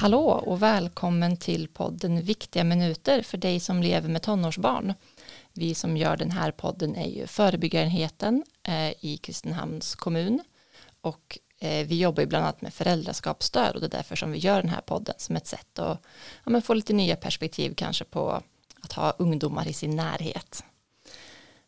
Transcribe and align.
Hallå 0.00 0.28
och 0.28 0.62
välkommen 0.62 1.36
till 1.36 1.68
podden 1.68 2.22
Viktiga 2.22 2.64
minuter 2.64 3.22
för 3.22 3.38
dig 3.38 3.60
som 3.60 3.82
lever 3.82 4.08
med 4.08 4.22
tonårsbarn. 4.22 4.94
Vi 5.52 5.74
som 5.74 5.96
gör 5.96 6.16
den 6.16 6.30
här 6.30 6.50
podden 6.50 6.96
är 6.96 7.08
ju 7.08 7.26
förebyggarenheten 7.26 8.44
eh, 8.62 8.90
i 9.04 9.20
Kristinehamns 9.22 9.94
kommun 9.94 10.40
och 11.00 11.38
eh, 11.60 11.86
vi 11.86 12.00
jobbar 12.00 12.20
ju 12.20 12.26
bland 12.26 12.44
annat 12.44 12.62
med 12.62 12.74
föräldraskapsstöd 12.74 13.74
och 13.74 13.80
det 13.80 13.86
är 13.86 13.90
därför 13.90 14.16
som 14.16 14.32
vi 14.32 14.38
gör 14.38 14.62
den 14.62 14.70
här 14.70 14.80
podden 14.80 15.14
som 15.18 15.36
ett 15.36 15.46
sätt 15.46 15.78
att 15.78 16.02
ja, 16.44 16.60
få 16.60 16.74
lite 16.74 16.92
nya 16.92 17.16
perspektiv 17.16 17.74
kanske 17.76 18.04
på 18.04 18.42
att 18.80 18.92
ha 18.92 19.10
ungdomar 19.10 19.68
i 19.68 19.72
sin 19.72 19.96
närhet. 19.96 20.64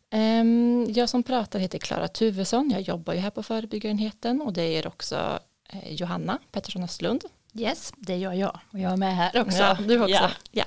Ehm, 0.09 0.85
jag 0.89 1.09
som 1.09 1.23
pratar 1.23 1.59
heter 1.59 1.79
Klara 1.79 2.07
Tuvesson, 2.07 2.69
jag 2.69 2.81
jobbar 2.81 3.13
ju 3.13 3.19
här 3.19 3.31
på 3.31 3.43
förebyggarenheten 3.43 4.41
och 4.41 4.53
det 4.53 4.77
är 4.77 4.87
också 4.87 5.39
eh, 5.69 5.93
Johanna 5.93 6.39
Pettersson 6.51 6.83
Östlund. 6.83 7.23
Yes, 7.53 7.93
det 7.97 8.17
gör 8.17 8.33
jag 8.33 8.59
och 8.71 8.79
jag 8.79 8.91
är 8.91 8.97
med 8.97 9.15
här 9.15 9.41
också. 9.41 9.57
Ja, 9.57 9.77
du 9.87 10.01
också. 10.01 10.29
Ja. 10.51 10.63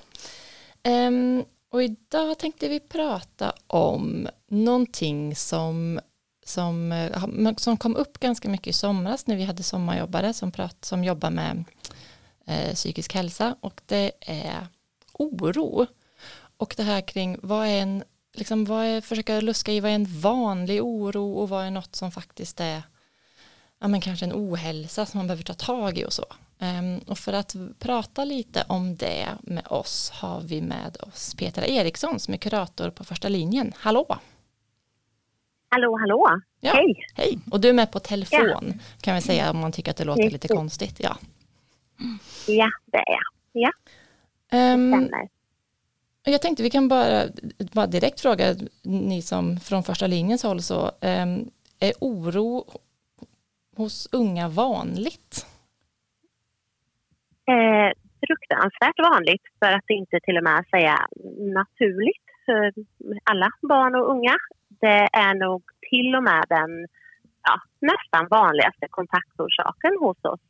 ja. 0.82 1.06
Um, 1.06 1.44
och 1.72 1.82
idag 1.82 2.38
tänkte 2.38 2.68
vi 2.68 2.80
prata 2.80 3.52
om 3.66 4.28
någonting 4.48 5.36
som, 5.36 6.00
som, 6.44 6.92
eh, 6.92 7.54
som 7.56 7.76
kom 7.76 7.96
upp 7.96 8.18
ganska 8.18 8.48
mycket 8.48 8.66
i 8.66 8.72
somras 8.72 9.26
när 9.26 9.36
vi 9.36 9.44
hade 9.44 9.62
sommarjobbare 9.62 10.32
som, 10.32 10.52
prat, 10.52 10.84
som 10.84 11.04
jobbar 11.04 11.30
med 11.30 11.64
eh, 12.46 12.74
psykisk 12.74 13.14
hälsa 13.14 13.56
och 13.60 13.80
det 13.86 14.12
är 14.20 14.66
oro. 15.12 15.86
Och 16.56 16.74
det 16.76 16.82
här 16.82 17.00
kring 17.00 17.36
vad 17.42 17.66
är 17.66 17.82
en, 17.82 18.04
liksom 18.34 18.64
vad 18.64 18.84
är, 18.84 19.00
försöka 19.00 19.40
luska 19.40 19.72
i 19.72 19.80
vad 19.80 19.90
är 19.90 19.94
en 19.94 20.20
vanlig 20.20 20.82
oro 20.82 21.32
och 21.32 21.48
vad 21.48 21.66
är 21.66 21.70
något 21.70 21.96
som 21.96 22.12
faktiskt 22.12 22.60
är 22.60 22.82
ja, 23.78 23.88
men 23.88 24.00
kanske 24.00 24.26
en 24.26 24.32
ohälsa 24.32 25.06
som 25.06 25.18
man 25.18 25.26
behöver 25.26 25.44
ta 25.44 25.54
tag 25.54 25.98
i 25.98 26.04
och 26.04 26.12
så. 26.12 26.26
Um, 26.62 26.98
och 26.98 27.18
för 27.18 27.32
att 27.32 27.56
prata 27.78 28.24
lite 28.24 28.64
om 28.68 28.96
det 28.96 29.28
med 29.42 29.66
oss 29.66 30.10
har 30.10 30.40
vi 30.40 30.62
med 30.62 30.96
oss 31.00 31.34
Petra 31.34 31.66
Eriksson 31.66 32.20
som 32.20 32.34
är 32.34 32.38
kurator 32.38 32.90
på 32.90 33.04
första 33.04 33.28
linjen. 33.28 33.72
Hallå! 33.76 34.18
Hallå, 35.68 35.98
hallå! 36.00 36.40
Ja, 36.60 36.72
hej! 36.72 37.04
Hej! 37.14 37.38
Och 37.50 37.60
du 37.60 37.68
är 37.68 37.72
med 37.72 37.92
på 37.92 38.00
telefon 38.00 38.64
ja. 38.66 38.72
kan 39.00 39.14
vi 39.14 39.20
säga 39.20 39.50
om 39.50 39.58
man 39.58 39.72
tycker 39.72 39.90
att 39.90 39.96
det 39.96 40.04
låter 40.04 40.30
lite 40.30 40.48
konstigt. 40.48 41.00
Ja, 41.00 41.16
ja 42.46 42.70
det 42.86 42.98
är 42.98 43.12
jag. 43.52 43.72
Ja, 44.50 44.74
um, 44.74 45.10
jag 46.24 46.42
tänkte 46.42 46.62
vi 46.62 46.70
kan 46.70 46.88
bara, 46.88 47.24
bara 47.72 47.86
direkt 47.86 48.20
fråga 48.20 48.56
ni 48.82 49.22
som 49.22 49.60
från 49.60 49.82
första 49.82 50.06
linjens 50.06 50.42
håll 50.42 50.62
så 50.62 50.90
um, 51.00 51.50
är 51.78 51.92
oro 52.00 52.66
hos 53.76 54.08
unga 54.12 54.48
vanligt? 54.48 55.46
Eh, 57.50 57.90
fruktansvärt 58.26 58.98
vanligt 59.12 59.42
för 59.58 59.72
att 59.72 59.90
inte 59.90 60.20
till 60.20 60.36
och 60.36 60.44
med 60.44 60.64
säga 60.70 60.96
naturligt 61.60 62.26
för 62.46 62.72
alla 63.30 63.48
barn 63.62 63.94
och 63.94 64.10
unga. 64.10 64.36
Det 64.80 65.08
är 65.12 65.34
nog 65.34 65.62
till 65.90 66.14
och 66.16 66.22
med 66.22 66.44
den 66.48 66.86
ja, 67.48 67.54
nästan 67.80 68.28
vanligaste 68.30 68.86
kontaktorsaken 68.90 69.92
hos 70.00 70.24
oss. 70.24 70.40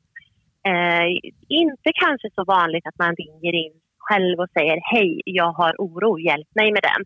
Eh, 0.70 1.08
inte 1.48 1.90
kanske 2.04 2.28
så 2.34 2.44
vanligt 2.44 2.86
att 2.86 2.98
man 2.98 3.16
ringer 3.16 3.54
in 3.64 3.72
själv 3.98 4.40
och 4.40 4.50
säger 4.56 4.78
hej, 4.92 5.22
jag 5.24 5.52
har 5.52 5.72
oro, 5.78 6.18
hjälp 6.18 6.48
mig 6.54 6.72
med 6.72 6.82
den. 6.90 7.02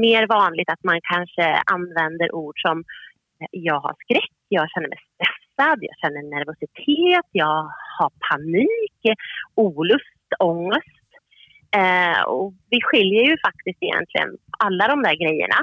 Mer 0.00 0.26
vanligt 0.26 0.70
att 0.70 0.84
man 0.84 1.00
kanske 1.12 1.44
använder 1.76 2.34
ord 2.34 2.60
som 2.66 2.84
jag 3.50 3.80
har 3.80 3.94
skräck, 4.04 4.32
jag 4.48 4.70
känner 4.70 4.88
mig 4.88 4.98
stressad, 4.98 5.45
jag 5.56 5.98
känner 6.00 6.22
nervositet, 6.22 7.26
jag 7.32 7.70
har 7.98 8.10
panik, 8.30 9.18
olust, 9.54 10.28
ångest. 10.38 11.08
Eh, 11.76 12.22
och 12.22 12.54
vi 12.70 12.78
skiljer 12.82 13.24
ju 13.24 13.36
faktiskt 13.46 13.82
egentligen 13.82 14.36
alla 14.58 14.88
de 14.88 15.02
där 15.02 15.14
grejerna. 15.14 15.60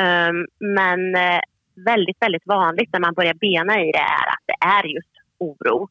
Um, 0.00 0.46
men 0.58 1.14
eh, 1.14 1.40
väldigt, 1.86 2.16
väldigt 2.20 2.46
vanligt 2.46 2.92
när 2.92 3.00
man 3.00 3.14
börjar 3.14 3.34
bena 3.34 3.80
i 3.80 3.92
det 3.92 3.98
är 3.98 4.26
att 4.34 4.44
det 4.46 4.66
är 4.66 4.84
just 4.86 5.14
oro. 5.38 5.88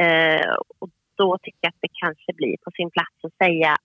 Eh, 0.00 0.54
och 0.78 0.90
då 1.16 1.38
tycker 1.42 1.58
jag 1.60 1.68
att 1.68 1.80
det 1.80 2.00
kanske 2.02 2.32
blir 2.32 2.56
på 2.64 2.70
sin 2.70 2.90
plats 2.90 3.16
att 3.22 3.46
säga 3.46 3.76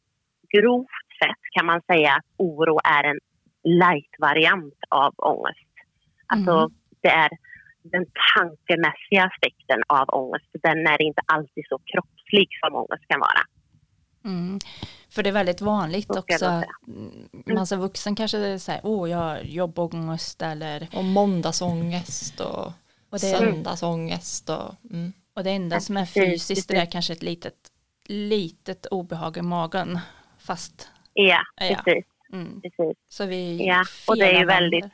grovt 0.53 1.09
sett 1.19 1.43
kan 1.51 1.65
man 1.65 1.81
säga 1.81 2.11
att 2.13 2.25
oro 2.37 2.79
är 2.83 3.03
en 3.03 3.19
light-variant 3.63 4.79
av 4.89 5.13
ångest. 5.17 5.73
Alltså 6.27 6.51
mm. 6.51 6.71
det 7.01 7.09
är 7.09 7.29
den 7.83 8.05
tankemässiga 8.35 9.23
aspekten 9.23 9.83
av 9.87 10.09
ångest. 10.09 10.45
Den 10.63 10.87
är 10.87 11.01
inte 11.01 11.21
alltid 11.25 11.63
så 11.69 11.79
kroppslig 11.85 12.47
som 12.65 12.75
ångest 12.75 13.07
kan 13.07 13.19
vara. 13.19 13.41
Mm. 14.25 14.59
För 15.09 15.23
det 15.23 15.29
är 15.29 15.33
väldigt 15.33 15.61
vanligt 15.61 16.09
också 16.09 16.45
att 16.45 16.65
mm. 16.87 17.29
man 17.55 17.67
som 17.67 17.79
vuxen 17.79 18.15
kanske 18.15 18.59
säger 18.59 18.81
åh 18.83 19.09
jag 19.09 19.17
har 19.17 19.39
jobbångest 19.39 20.41
eller 20.41 20.87
och 20.95 21.03
måndagsångest 21.03 22.39
och, 22.39 22.65
och 23.09 23.11
det, 23.11 23.17
söndagsångest 23.17 24.49
och, 24.49 24.91
mm. 24.91 25.13
och 25.33 25.43
det 25.43 25.51
enda 25.51 25.79
som 25.79 25.97
är 25.97 26.05
fysiskt 26.05 26.69
det 26.69 26.77
är 26.77 26.85
kanske 26.85 27.13
ett 27.13 27.23
litet 27.23 27.53
litet 28.05 28.85
obehag 28.85 29.37
i 29.37 29.41
magen 29.41 29.99
fast 30.39 30.91
ja, 31.13 31.39
ja. 31.55 31.81
precis. 31.85 32.05
Mm. 32.33 32.61
precis. 32.61 32.97
Så 33.09 33.25
vi 33.25 33.65
ja, 33.67 33.83
och 34.07 34.17
det 34.17 34.35
är 34.35 34.39
ju 34.39 34.45
väldigt 34.45 34.91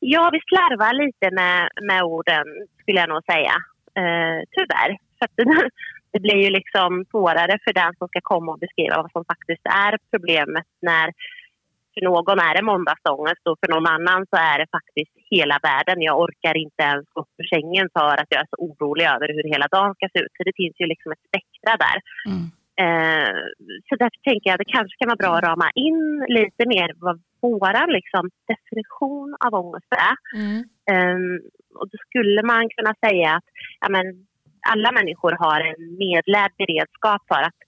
Ja, 0.00 0.30
vi 0.32 0.40
slarvar 0.48 0.94
lite 1.04 1.26
med, 1.40 1.68
med 1.88 2.02
orden 2.02 2.46
skulle 2.80 3.00
jag 3.00 3.08
nog 3.08 3.24
säga. 3.32 3.54
Eh, 4.00 4.38
tyvärr. 4.56 4.90
För 5.18 5.28
det, 6.12 6.20
blir 6.20 6.40
ju 6.44 6.50
liksom 6.50 7.04
svårare 7.10 7.58
för 7.64 7.72
den 7.72 7.92
som 7.98 8.08
ska 8.08 8.20
komma 8.22 8.52
och 8.52 8.58
beskriva 8.58 9.02
vad 9.02 9.12
som 9.12 9.24
faktiskt 9.24 9.66
är 9.86 9.98
problemet 10.12 10.68
när 10.82 11.12
för 11.94 12.04
någon 12.10 12.38
är 12.48 12.54
det 12.56 12.70
måndagsångest 12.72 13.44
och 13.48 13.58
för 13.60 13.70
någon 13.74 13.88
annan 13.96 14.20
så 14.30 14.36
är 14.50 14.56
det 14.58 14.68
faktiskt 14.78 15.14
hela 15.36 15.56
världen. 15.68 16.02
Jag 16.08 16.20
orkar 16.24 16.54
inte 16.64 16.82
ens 16.90 17.04
gå 17.14 17.20
upp 17.20 17.34
ur 17.40 17.48
sängen 17.54 17.86
för 17.96 18.14
att 18.20 18.30
jag 18.34 18.40
är 18.44 18.50
så 18.52 18.58
orolig 18.66 19.06
över 19.14 19.28
hur 19.36 19.46
hela 19.52 19.66
dagen 19.76 19.94
ska 19.94 20.06
se 20.12 20.20
ut. 20.24 20.34
Så 20.36 20.42
det 20.48 20.58
finns 20.60 20.76
ju 20.80 20.86
liksom 20.86 21.12
ett 21.12 21.28
spektra 21.28 21.72
där. 21.84 21.98
Mm. 22.30 22.44
Eh, 22.84 23.38
så 23.86 23.92
därför 24.02 24.20
tänker 24.28 24.46
jag 24.46 24.54
att 24.54 24.64
det 24.66 24.76
kanske 24.76 24.98
kan 24.98 25.10
vara 25.12 25.22
bra 25.22 25.32
att 25.34 25.46
rama 25.48 25.68
in 25.86 26.00
lite 26.38 26.62
mer 26.72 26.88
vad 27.04 27.16
vår 27.40 27.92
liksom, 27.98 28.30
definition 28.52 29.36
av 29.46 29.54
ångest 29.54 29.92
är. 30.10 30.16
Mm. 30.40 30.58
Eh, 30.90 31.20
och 31.78 31.88
då 31.90 31.96
skulle 32.06 32.42
man 32.42 32.68
kunna 32.76 32.94
säga 33.06 33.28
att 33.36 33.48
ja, 33.80 33.88
men, 33.88 34.06
alla 34.72 34.92
människor 34.92 35.32
har 35.44 35.60
en 35.60 35.82
medlärd 35.98 36.52
beredskap 36.58 37.22
för 37.30 37.42
att 37.48 37.58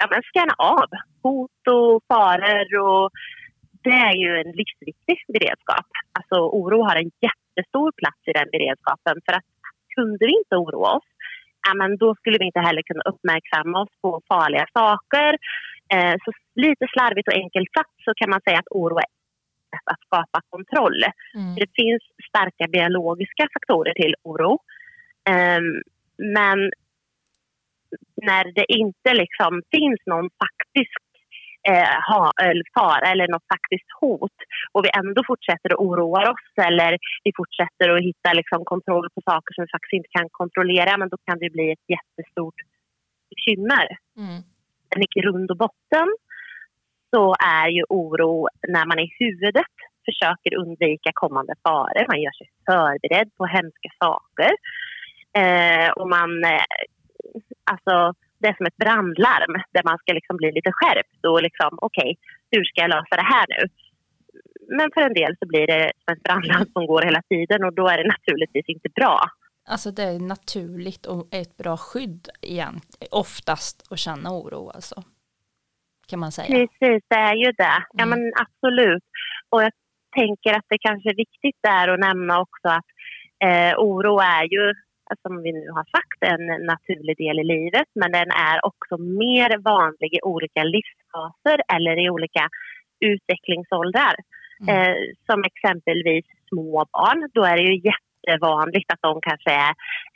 ja, 0.00 0.06
men, 0.10 0.22
scanna 0.22 0.54
av 0.58 0.88
hot 1.22 1.62
och 1.76 2.02
faror. 2.08 2.66
Och 2.88 3.10
det 3.84 3.98
är 4.08 4.16
ju 4.24 4.30
en 4.42 4.52
livsviktig 4.60 5.18
beredskap. 5.34 5.86
Alltså, 6.18 6.36
oro 6.60 6.78
har 6.88 6.96
en 6.96 7.10
jättestor 7.26 7.92
plats 8.00 8.22
i 8.26 8.32
den 8.32 8.48
beredskapen. 8.52 9.16
För 9.26 9.32
att 9.38 9.48
kunde 9.96 10.26
vi 10.26 10.32
inte 10.40 10.56
oroa 10.56 10.90
oss 10.98 11.13
ja, 11.64 11.74
men 11.74 11.96
då 11.96 12.14
skulle 12.14 12.38
vi 12.38 12.46
inte 12.46 12.66
heller 12.68 12.82
kunna 12.82 13.04
uppmärksamma 13.10 13.82
oss 13.82 13.94
på 14.02 14.10
farliga 14.28 14.66
saker. 14.72 15.30
Eh, 15.94 16.14
så 16.24 16.30
lite 16.54 16.86
slarvigt 16.94 17.28
och 17.28 17.40
enkelt 17.44 17.70
sagt 17.78 17.96
så 18.04 18.10
kan 18.14 18.30
man 18.30 18.40
säga 18.46 18.58
att 18.58 18.76
oro 18.82 18.96
är 18.98 19.10
att 19.92 20.00
skapa 20.06 20.40
kontroll. 20.50 21.02
Mm. 21.34 21.54
Det 21.54 21.68
finns 21.80 22.02
starka 22.28 22.66
biologiska 22.76 23.48
faktorer 23.54 23.94
till 23.94 24.14
oro. 24.22 24.52
Eh, 25.30 25.62
men 26.38 26.58
när 28.28 28.44
det 28.58 28.72
inte 28.72 29.10
liksom 29.14 29.62
finns 29.70 30.00
någon 30.06 30.30
faktisk 30.42 30.98
eh, 31.70 31.94
ha, 32.08 32.32
fara 32.78 33.06
eller 33.12 33.28
något 33.28 33.48
faktiskt 33.54 33.88
hot 34.00 34.38
och 34.72 34.84
vi 34.84 34.90
ändå 35.00 35.20
fortsätter 35.26 35.68
att 35.72 35.84
oroa 35.86 36.30
oss 36.32 36.48
eller 36.68 36.98
vi 37.24 37.30
fortsätter 37.36 37.86
att 37.90 38.06
hitta 38.08 38.32
liksom, 38.32 38.64
kontroll 38.64 39.08
på 39.14 39.20
saker 39.30 39.50
som 39.54 39.62
vi 39.64 39.74
faktiskt 39.76 39.98
inte 39.98 40.14
kan 40.18 40.28
kontrollera 40.40 40.96
men 40.96 41.08
då 41.08 41.16
kan 41.26 41.38
det 41.38 41.50
bli 41.56 41.66
ett 41.72 41.86
jättestort 41.96 42.58
bekymmer. 43.30 43.86
Mm. 44.22 44.40
Men 44.90 45.02
i 45.06 45.08
grund 45.20 45.50
och 45.50 45.56
botten 45.56 46.08
så 47.14 47.34
är 47.58 47.68
ju 47.68 47.82
oro 47.88 48.48
när 48.68 48.86
man 48.86 48.98
i 48.98 49.08
huvudet 49.18 49.74
försöker 50.08 50.58
undvika 50.62 51.10
kommande 51.14 51.54
faror. 51.62 52.06
Man 52.08 52.22
gör 52.22 52.36
sig 52.40 52.48
förberedd 52.66 53.30
på 53.36 53.46
hemska 53.46 53.90
saker. 54.04 54.52
Eh, 55.42 55.88
och 55.98 56.08
man, 56.08 56.44
eh, 56.44 56.66
alltså, 57.72 57.96
det 58.44 58.50
är 58.50 58.56
som 58.60 58.66
ett 58.66 58.82
brandlarm 58.84 59.54
där 59.74 59.84
man 59.84 59.98
ska 59.98 60.12
liksom 60.12 60.36
bli 60.36 60.52
lite 60.52 60.72
skärpt 60.72 61.20
och 61.30 61.42
liksom 61.42 61.70
okej, 61.88 62.10
okay, 62.10 62.14
hur 62.50 62.64
ska 62.64 62.80
jag 62.80 62.90
lösa 62.96 63.14
det 63.22 63.28
här 63.34 63.46
nu? 63.54 63.62
Men 64.76 64.90
för 64.94 65.00
en 65.00 65.14
del 65.14 65.36
så 65.40 65.46
blir 65.46 65.66
det 65.66 65.92
som 66.04 66.14
ett 66.14 66.22
brandlarm 66.22 66.66
som 66.72 66.86
går 66.86 67.02
hela 67.02 67.22
tiden 67.28 67.64
och 67.64 67.74
då 67.74 67.88
är 67.88 67.98
det 67.98 68.08
naturligtvis 68.16 68.68
inte 68.68 68.88
bra. 68.88 69.20
Alltså 69.68 69.90
det 69.90 70.02
är 70.02 70.18
naturligt 70.18 71.06
och 71.06 71.34
ett 71.34 71.56
bra 71.56 71.76
skydd 71.76 72.28
igen, 72.42 72.80
oftast 73.10 73.92
att 73.92 73.98
känna 73.98 74.28
oro 74.30 74.70
alltså. 74.74 75.02
Kan 76.08 76.18
man 76.20 76.32
säga. 76.32 76.48
Precis, 76.48 77.02
det 77.08 77.20
är 77.30 77.36
ju 77.44 77.52
det. 77.52 77.78
Ja 77.92 78.04
mm. 78.04 78.10
men 78.10 78.32
absolut. 78.44 79.04
Och 79.50 79.62
jag 79.62 79.72
tänker 80.16 80.50
att 80.58 80.66
det 80.68 80.78
kanske 80.78 81.10
är 81.10 81.16
viktigt 81.16 81.58
där 81.62 81.88
att 81.88 82.00
nämna 82.00 82.40
också 82.40 82.68
att 82.78 82.88
eh, 83.44 83.72
oro 83.78 84.18
är 84.18 84.44
ju 84.54 84.74
som 85.22 85.42
vi 85.42 85.52
nu 85.52 85.66
har 85.76 85.86
sagt, 85.96 86.18
en 86.32 86.44
naturlig 86.72 87.16
del 87.24 87.36
i 87.38 87.46
livet 87.54 87.88
men 88.00 88.12
den 88.12 88.30
är 88.50 88.66
också 88.70 88.94
mer 88.98 89.50
vanlig 89.72 90.10
i 90.14 90.20
olika 90.22 90.62
livsfaser 90.74 91.58
eller 91.74 91.94
i 92.04 92.10
olika 92.10 92.44
utvecklingsåldrar. 93.12 94.14
Mm. 94.60 94.68
Eh, 94.74 94.96
som 95.28 95.38
exempelvis 95.50 96.26
små 96.48 96.86
barn, 96.96 97.20
då 97.34 97.42
är 97.44 97.56
det 97.56 97.66
ju 97.72 97.76
jättevanligt 97.90 98.92
att 98.92 99.06
de 99.08 99.20
kanske 99.28 99.52
är 99.66 99.74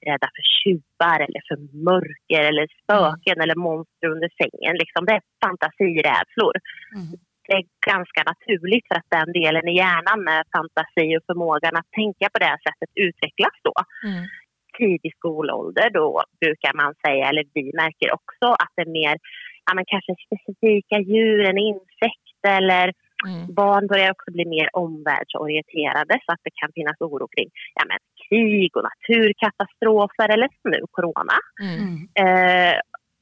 rädda 0.08 0.28
för 0.36 0.44
tjuvar 0.58 1.18
eller 1.26 1.42
för 1.48 1.58
mörker 1.90 2.42
eller 2.48 2.66
spöken 2.80 3.36
mm. 3.36 3.42
eller 3.44 3.56
monster 3.68 4.08
under 4.14 4.30
sängen. 4.40 4.74
Liksom, 4.82 5.02
det 5.06 5.14
är 5.18 5.24
fantasirädslor. 5.44 6.56
Mm. 6.96 7.12
Det 7.46 7.54
är 7.60 7.64
ganska 7.92 8.20
naturligt 8.32 8.86
för 8.88 8.96
att 8.98 9.14
den 9.18 9.30
delen 9.40 9.68
i 9.68 9.74
hjärnan 9.82 10.20
med 10.28 10.40
fantasi 10.54 11.06
och 11.16 11.26
förmågan 11.28 11.76
att 11.80 11.90
tänka 12.00 12.26
på 12.32 12.38
det 12.46 12.56
sättet 12.66 12.90
utvecklas 13.06 13.56
då. 13.68 13.74
Mm. 14.08 14.24
Tidig 14.78 15.12
skolålder 15.16 15.90
då 15.90 16.22
brukar 16.40 16.72
man 16.80 16.94
säga, 17.06 17.28
eller 17.28 17.44
vi 17.54 17.72
märker 17.82 18.08
också 18.18 18.46
att 18.62 18.72
det 18.76 18.82
är 18.82 18.98
mer 19.02 19.16
ja, 19.66 19.74
men 19.74 19.84
kanske 19.92 20.12
specifika 20.26 20.96
djur, 21.10 21.40
en 21.50 21.58
insekt 21.58 22.40
eller 22.58 22.92
Mm. 23.26 23.54
Barn 23.54 23.86
börjar 23.86 24.10
också 24.10 24.30
bli 24.36 24.44
mer 24.56 24.68
omvärldsorienterade 24.72 26.14
så 26.24 26.32
att 26.32 26.42
det 26.44 26.54
kan 26.60 26.70
finnas 26.74 26.98
oro 27.00 27.26
kring 27.34 27.48
ja, 27.78 27.82
men, 27.90 28.00
krig 28.24 28.70
och 28.76 28.86
naturkatastrofer 28.90 30.28
eller 30.34 30.48
nu 30.72 30.80
corona. 30.96 31.38
Mm. 31.68 31.94
Eh, 32.22 32.74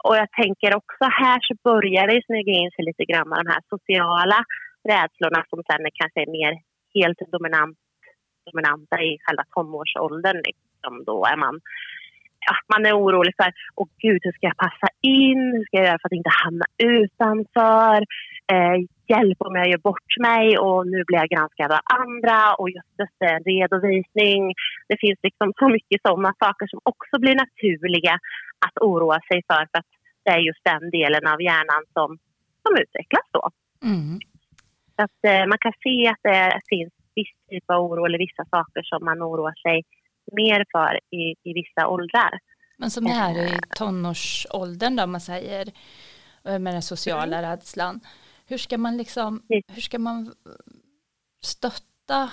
och 0.07 0.17
jag 0.17 0.31
tänker 0.43 0.77
också 0.81 1.05
här 1.23 1.39
så 1.47 1.55
börjar 1.69 2.07
det 2.07 2.27
smyga 2.27 2.53
in 2.53 2.71
sig 2.71 2.85
lite 2.85 3.05
grann 3.11 3.31
de 3.43 3.47
här 3.53 3.63
sociala 3.73 4.39
rädslorna 4.91 5.41
som 5.51 5.61
sen 5.69 5.87
är 5.89 5.95
kanske 6.01 6.19
är 6.27 6.37
mer 6.39 6.53
helt 6.97 7.21
dominant, 7.35 7.79
dominanta 8.47 8.97
i 9.09 9.11
själva 9.25 9.45
tonårsåldern. 9.55 10.39
Liksom. 10.49 10.66
Då 11.07 11.25
är 11.33 11.37
man 11.37 11.61
ja, 12.49 12.55
man 12.73 12.87
är 12.87 12.99
orolig 13.03 13.35
för 13.41 13.53
åh 13.75 13.89
gud, 14.05 14.21
hur 14.25 14.33
ska 14.33 14.47
jag 14.47 14.57
passa 14.67 14.89
in? 15.01 15.43
Hur 15.57 15.65
ska 15.65 15.77
jag 15.77 15.87
göra 15.87 15.99
för 16.03 16.09
att 16.09 16.21
inte 16.21 16.39
hamna 16.45 16.67
utanför? 16.97 17.99
Eh, 18.53 18.77
hjälp 19.13 19.39
om 19.49 19.55
jag 19.61 19.69
gör 19.71 19.83
bort 19.91 20.13
mig 20.29 20.59
och 20.59 20.87
nu 20.93 20.99
blir 21.07 21.19
jag 21.19 21.33
granskad 21.35 21.73
av 21.73 21.83
andra 22.01 22.39
och 22.55 22.71
just 22.71 23.19
det, 23.21 23.27
en 23.37 23.45
redovisning. 23.53 24.41
Det 24.89 24.99
finns 25.05 25.19
liksom 25.23 25.53
så 25.61 25.69
mycket 25.69 26.03
sådana 26.09 26.33
saker 26.45 26.67
som 26.67 26.81
också 26.83 27.15
blir 27.23 27.35
naturliga 27.35 28.15
att 28.67 28.77
oroa 28.89 29.21
sig 29.29 29.39
för 29.49 29.63
för 29.71 29.79
att 29.83 29.91
det 30.25 30.31
är 30.31 30.39
just 30.49 30.65
den 30.65 30.91
delen 30.91 31.25
av 31.33 31.43
hjärnan 31.43 31.83
som, 31.93 32.09
som 32.63 32.73
utvecklas 32.83 33.29
då. 33.33 33.45
Mm. 33.91 34.19
Så 34.97 35.01
att 35.07 35.21
eh, 35.31 35.47
man 35.53 35.59
kan 35.65 35.73
se 35.85 36.09
att 36.09 36.23
det 36.23 36.61
finns 36.69 36.93
viss 37.15 37.35
typ 37.51 37.71
av 37.71 37.81
oro 37.85 38.05
eller 38.05 38.19
vissa 38.19 38.45
saker 38.45 38.83
som 38.83 39.05
man 39.05 39.23
oroar 39.23 39.57
sig 39.67 39.83
mer 40.33 40.65
för 40.73 41.01
i, 41.17 41.51
i 41.51 41.53
vissa 41.53 41.89
åldrar. 41.89 42.39
Men 42.79 42.91
som 42.91 43.07
är 43.07 43.39
i 43.39 43.53
eh. 43.53 43.59
tonårsåldern 43.77 44.97
då, 44.97 45.03
om 45.03 45.13
man 45.13 45.21
säger, 45.21 45.73
eh, 46.45 46.59
med 46.59 46.75
den 46.75 46.83
sociala 46.83 47.39
mm. 47.39 47.51
rädslan. 47.51 48.01
Hur 48.47 48.59
ska 48.59 48.79
man 48.79 48.97
liksom, 48.97 49.43
hur 49.49 49.81
ska 49.81 49.99
man 49.99 50.35
stötta 51.45 52.31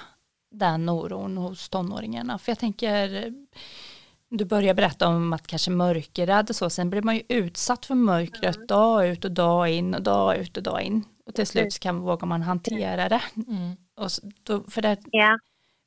den 0.51 0.89
oron 0.89 1.37
hos 1.37 1.69
tonåringarna? 1.69 2.37
För 2.37 2.51
jag 2.51 2.59
tänker, 2.59 3.33
du 4.29 4.45
börjar 4.45 4.73
berätta 4.73 5.07
om 5.07 5.33
att 5.33 5.47
kanske 5.47 5.71
mörkerrädd 5.71 6.49
och 6.49 6.55
så, 6.55 6.69
sen 6.69 6.89
blir 6.89 7.01
man 7.01 7.15
ju 7.15 7.21
utsatt 7.27 7.85
för 7.85 7.95
mörkret 7.95 8.55
mm. 8.55 8.67
dag 8.67 9.07
ut 9.07 9.25
och 9.25 9.31
dag 9.31 9.69
in 9.69 9.95
och 9.95 10.03
dag 10.03 10.37
ut 10.37 10.57
och 10.57 10.63
dag 10.63 10.81
in. 10.81 11.03
Och 11.25 11.35
till 11.35 11.47
slut 11.47 11.73
så 11.73 11.79
kan, 11.79 11.99
vågar 11.99 12.27
man 12.27 12.41
hantera 12.41 13.09
det. 13.09 13.21
Mm. 13.47 13.75
Och 13.95 14.09
då, 14.43 14.63
för, 14.63 14.81
det 14.81 14.97
yeah 15.13 15.37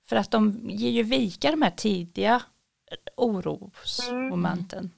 för 0.08 0.16
att 0.16 0.30
de 0.30 0.42
ger 0.64 0.90
ju 0.90 1.02
vika 1.02 1.50
de 1.50 1.62
här 1.62 1.70
tidiga 1.70 2.42
orosmomenten. 3.16 4.78
Mm. 4.78 4.90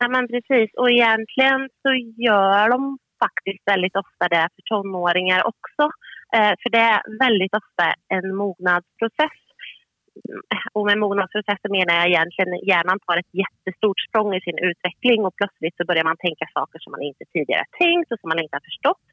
Ja 0.00 0.08
men 0.08 0.28
precis 0.28 0.70
och 0.80 0.90
egentligen 0.90 1.60
så 1.82 1.90
gör 2.26 2.68
de 2.74 2.98
faktiskt 3.24 3.62
väldigt 3.72 3.96
ofta 4.02 4.24
det 4.34 4.48
för 4.54 4.62
tonåringar 4.70 5.40
också. 5.52 5.84
Eh, 6.36 6.52
för 6.60 6.68
det 6.76 6.84
är 6.94 7.00
väldigt 7.24 7.54
ofta 7.60 7.84
en 8.16 8.26
mognadsprocess. 8.42 9.40
Och 10.76 10.84
med 10.88 10.98
mognadsprocessen 11.04 11.70
menar 11.78 11.94
jag 12.00 12.08
egentligen 12.12 12.52
hjärnan 12.70 12.98
tar 13.06 13.16
ett 13.22 13.34
jättestort 13.42 14.00
språng 14.08 14.30
i 14.38 14.40
sin 14.46 14.58
utveckling 14.68 15.20
och 15.26 15.36
plötsligt 15.40 15.76
så 15.76 15.84
börjar 15.88 16.08
man 16.10 16.22
tänka 16.26 16.46
saker 16.58 16.78
som 16.80 16.90
man 16.94 17.02
inte 17.10 17.24
tidigare 17.34 17.66
tänkt 17.82 18.08
och 18.12 18.20
som 18.20 18.28
man 18.32 18.42
inte 18.42 18.56
har 18.58 18.66
förstått. 18.70 19.04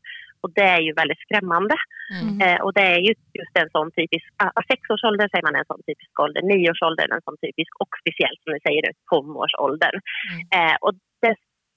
Och 0.41 0.51
det 0.57 0.67
är 0.77 0.81
ju 0.87 0.93
väldigt 0.93 1.23
skrämmande. 1.25 1.75
Mm. 2.21 2.41
Eh, 2.43 2.59
och 2.65 2.73
det 2.77 2.85
är 2.95 2.99
ju 3.07 3.13
just 3.39 3.55
en 3.61 3.69
sån 3.75 3.91
typisk, 3.91 4.25
ah, 4.43 4.61
sexårsåldern 4.71 5.29
säger 5.29 5.47
man 5.47 5.59
en 5.59 5.71
sån 5.71 5.83
typisk 5.87 6.13
ålder, 6.23 6.41
nioårsåldern 6.41 7.11
en 7.11 7.25
sån 7.27 7.37
typisk 7.45 7.71
och 7.81 7.91
speciellt 8.01 8.39
som 8.43 8.53
ni 8.53 8.59
säger 8.67 8.81
nu, 8.87 8.91
tonårsåldern. 9.09 9.97
Mm. 10.31 10.41
Eh, 10.57 10.75
och 10.85 10.93
det 11.25 11.35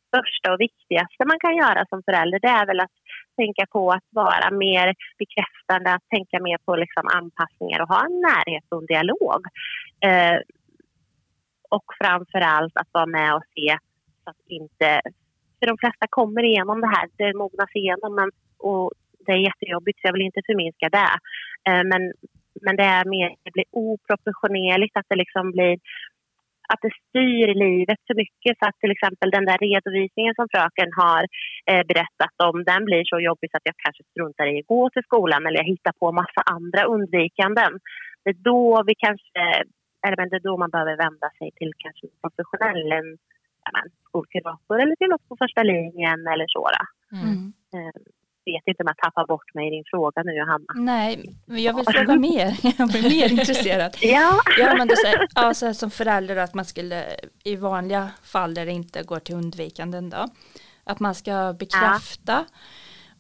största 0.09 0.49
och 0.53 0.61
viktigaste 0.61 1.23
man 1.33 1.41
kan 1.45 1.55
göra 1.63 1.81
som 1.91 2.03
förälder 2.03 2.39
det 2.47 2.55
är 2.61 2.67
väl 2.67 2.81
att 2.81 2.97
tänka 3.41 3.65
på 3.75 3.83
att 3.97 4.09
vara 4.23 4.49
mer 4.51 4.87
bekräftande, 5.23 5.89
att 5.95 6.09
tänka 6.17 6.37
mer 6.47 6.59
på 6.67 6.77
liksom 6.77 7.05
anpassningar 7.19 7.81
och 7.83 7.89
ha 7.95 8.01
en 8.09 8.19
närhet 8.31 8.67
och 8.69 8.81
en 8.81 8.87
dialog. 8.95 9.41
Eh, 10.09 10.39
och 11.77 11.87
framför 12.01 12.41
allt 12.41 12.77
att 12.77 12.89
vara 12.93 13.07
med 13.07 13.35
och 13.35 13.45
se 13.55 13.79
så 14.25 14.31
att 14.31 14.43
inte... 14.47 15.01
För 15.61 15.67
de 15.67 15.79
flesta 15.79 16.07
kommer 16.11 16.43
igenom 16.43 16.81
det 16.81 16.93
här, 16.97 17.07
det 17.19 17.39
mognas 17.39 17.73
igenom 17.75 18.15
men, 18.15 18.31
och 18.59 18.93
det 19.27 19.33
är 19.33 19.47
jättejobbigt 19.49 19.99
så 19.99 20.07
jag 20.07 20.13
vill 20.13 20.29
inte 20.31 20.43
förminska 20.47 20.89
det. 20.99 21.13
Eh, 21.69 21.85
men, 21.91 22.03
men 22.65 22.77
det 22.77 22.89
är 22.99 23.05
mer, 23.05 23.29
det 23.45 23.53
blir 23.57 23.69
oproportionerligt, 23.71 24.97
att 24.97 25.09
det 25.09 25.17
liksom 25.17 25.51
blir 25.51 25.79
att 26.73 26.83
det 26.87 26.99
styr 27.05 27.49
livet 27.67 28.01
för 28.07 28.17
mycket. 28.23 28.55
Så 28.59 28.65
att 28.69 28.79
till 28.81 28.95
exempel 28.97 29.31
den 29.31 29.47
där 29.51 29.59
redovisningen 29.69 30.35
som 30.35 30.49
fröken 30.53 30.91
har 31.03 31.23
eh, 31.71 31.83
berättat 31.91 32.37
om, 32.49 32.65
den 32.65 32.83
blir 32.89 33.05
så 33.05 33.19
jobbig 33.29 33.51
så 33.51 33.57
att 33.57 33.71
jag 33.71 33.79
kanske 33.85 34.03
struntar 34.11 34.47
i 34.47 34.61
att 34.61 34.73
gå 34.75 34.91
till 34.91 35.09
skolan 35.09 35.47
eller 35.47 35.59
jag 35.63 35.73
hittar 35.75 35.95
på 36.01 36.13
massa 36.13 36.43
andra 36.57 36.83
undvikanden. 36.95 37.73
Det 38.23 38.31
är 38.31 38.43
då 38.53 38.83
vi 38.87 38.95
kanske, 39.07 39.41
eller 40.05 40.17
men 40.17 40.29
det 40.29 40.37
är 40.37 40.49
då 40.51 40.57
man 40.57 40.75
behöver 40.75 40.97
vända 41.07 41.29
sig 41.39 41.49
till 41.59 41.73
kanske 41.85 42.07
en 42.07 42.19
professionell, 42.23 42.93
en 43.01 43.09
ja, 43.65 43.83
skolkurator 44.09 44.81
eller 44.81 44.97
till 44.97 45.11
något 45.11 45.29
på 45.29 45.37
första 45.37 45.63
linjen 45.63 46.21
eller 46.33 46.47
så. 46.49 46.69
Mm. 47.13 47.53
Eh, 47.75 48.03
vet 48.45 48.63
inte 48.67 48.83
om 48.83 48.87
jag 48.87 48.97
tappar 48.97 49.27
bort 49.27 49.55
mig 49.55 49.67
i 49.69 49.71
din 49.71 49.85
fråga 49.91 50.23
nu 50.23 50.33
Johanna. 50.33 50.65
Nej, 50.75 51.25
men 51.47 51.63
jag 51.63 51.77
vill 51.77 51.85
fråga 51.85 52.17
mer. 52.17 52.57
Jag 52.79 52.89
blir 52.89 53.03
mer 53.03 53.33
intresserad. 53.33 53.97
ja. 54.03 54.41
ja, 54.59 54.75
men 54.79 54.89
du 54.89 54.97
säger, 54.97 55.29
ja, 55.35 55.55
så 55.55 55.75
som 55.75 55.91
förälder 55.91 56.37
att 56.37 56.55
man 56.55 56.65
skulle 56.65 57.05
i 57.45 57.57
vanliga 57.57 58.11
fall 58.23 58.55
där 58.55 58.67
det 58.67 58.73
inte 58.73 59.03
går 59.03 59.19
till 59.19 59.35
undvikanden 59.35 60.11
då, 60.11 60.29
att 60.85 61.01
man 61.01 61.15
ska 61.15 61.55
bekräfta 61.59 62.45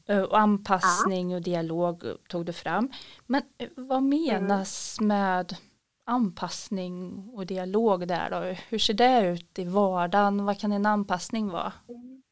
ja. 0.06 0.14
Eh, 0.14 0.23
och 0.23 0.38
anpassning 0.38 1.30
ja. 1.30 1.37
och 1.37 1.42
dialog 1.42 2.02
tog 2.28 2.47
du 2.47 2.52
fram. 2.52 2.90
Men 3.26 3.42
eh, 3.59 3.68
vad 3.76 4.02
menas 4.02 4.97
mm. 5.00 5.09
med 5.09 5.56
anpassning 6.04 7.28
och 7.35 7.47
dialog 7.47 8.09
där 8.09 8.30
då? 8.30 8.54
Hur 8.71 8.78
ser 8.78 8.95
det 8.95 9.28
ut 9.33 9.59
i 9.59 9.64
vardagen? 9.64 10.45
Vad 10.47 10.61
kan 10.61 10.73
en 10.73 10.87
anpassning 10.87 11.49
vara? 11.49 11.73
Mm. 11.88 12.23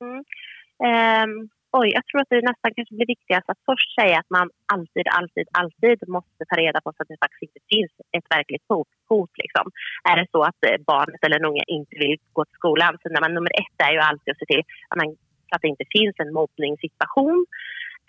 Mm. 0.00 0.24
Um 1.30 1.48
oj, 1.80 1.88
jag 1.96 2.04
tror 2.06 2.20
att 2.20 2.32
det 2.32 2.50
nästan 2.50 2.74
kanske 2.76 2.94
blir 2.94 3.14
viktigast 3.16 3.48
att 3.50 3.66
först 3.70 3.90
säga 4.00 4.16
att 4.18 4.30
man 4.38 4.46
alltid, 4.74 5.06
alltid, 5.18 5.46
alltid 5.60 5.96
måste 6.16 6.42
ta 6.48 6.56
reda 6.64 6.78
på 6.80 6.88
så 6.92 7.00
att 7.02 7.12
det 7.12 7.24
faktiskt 7.24 7.42
inte 7.42 7.60
finns 7.72 7.92
ett 8.16 8.28
verkligt 8.36 8.66
hot. 8.72 8.92
hot 9.12 9.32
liksom. 9.42 9.66
Är 10.10 10.16
det 10.20 10.26
så 10.34 10.40
att 10.48 10.60
eh, 10.68 10.78
barnet 10.92 11.20
eller 11.24 11.38
den 11.38 11.50
unga 11.50 11.64
inte 11.76 11.94
vill 12.02 12.16
gå 12.36 12.44
till 12.44 12.60
skolan, 12.60 12.92
så 13.00 13.06
när 13.08 13.22
man, 13.24 13.34
nummer 13.34 13.52
ett 13.62 13.78
är 13.86 13.92
ju 13.96 14.00
alltid 14.10 14.30
att 14.32 14.42
se 14.42 14.50
till 14.52 14.64
att, 14.90 14.98
man, 15.00 15.08
att 15.54 15.62
det 15.62 15.72
inte 15.74 15.92
finns 15.96 16.16
en 16.22 16.32
mobbningssituation 16.38 17.40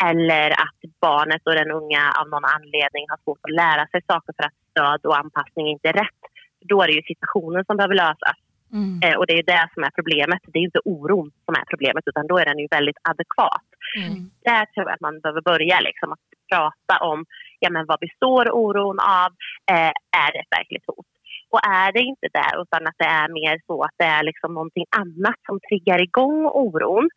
eller 0.09 0.49
att 0.65 0.79
barnet 1.01 1.41
och 1.47 1.55
den 1.55 1.71
unga 1.79 2.03
av 2.19 2.25
någon 2.29 2.45
anledning 2.55 3.05
har 3.09 3.19
svårt 3.23 3.45
att 3.47 3.57
lära 3.63 3.83
sig 3.87 4.01
saker 4.11 4.33
för 4.37 4.45
att 4.47 4.59
stöd 4.71 5.01
och 5.09 5.17
anpassning 5.17 5.67
inte 5.67 5.89
är 5.89 5.97
rätt. 6.03 6.21
Då 6.69 6.81
är 6.81 6.87
det 6.87 6.93
ju 6.99 7.01
situationen 7.01 7.65
som 7.65 7.77
behöver 7.77 7.95
lösas. 7.95 8.37
Mm. 8.73 8.99
Eh, 9.03 9.15
och 9.19 9.27
det 9.27 9.35
är 9.39 9.51
det 9.53 9.65
som 9.73 9.83
är 9.83 9.93
problemet. 9.99 10.41
Det 10.51 10.59
är 10.59 10.69
inte 10.69 10.85
oron 10.85 11.31
som 11.45 11.55
är 11.61 11.65
problemet 11.71 12.03
utan 12.05 12.27
då 12.27 12.35
är 12.37 12.45
den 12.45 12.59
ju 12.59 12.67
väldigt 12.77 13.01
adekvat. 13.11 13.67
Mm. 14.01 14.19
Där 14.49 14.65
tror 14.65 14.85
jag 14.85 14.93
att 14.95 15.07
man 15.07 15.19
behöver 15.19 15.41
börja 15.41 15.79
liksom, 15.79 16.11
att 16.11 16.25
prata 16.51 16.95
om 17.11 17.25
ja, 17.59 17.69
men 17.69 17.85
vad 17.85 17.99
består 17.99 18.45
oron 18.61 18.99
av? 18.99 19.31
Eh, 19.71 19.93
är 20.23 20.29
det 20.33 20.39
ett 20.39 20.57
verkligt 20.59 20.87
hot? 20.87 21.09
Och 21.53 21.65
är 21.83 21.91
det 21.91 22.03
inte 22.11 22.27
det 22.37 22.51
utan 22.61 22.87
att 22.87 22.99
det 23.03 23.11
är 23.21 23.27
mer 23.39 23.55
så 23.67 23.75
att 23.83 23.97
det 23.97 24.09
är 24.17 24.23
liksom 24.23 24.53
någonting 24.53 24.85
annat 25.01 25.39
som 25.47 25.59
triggar 25.67 26.01
igång 26.01 26.45
oron. 26.45 27.09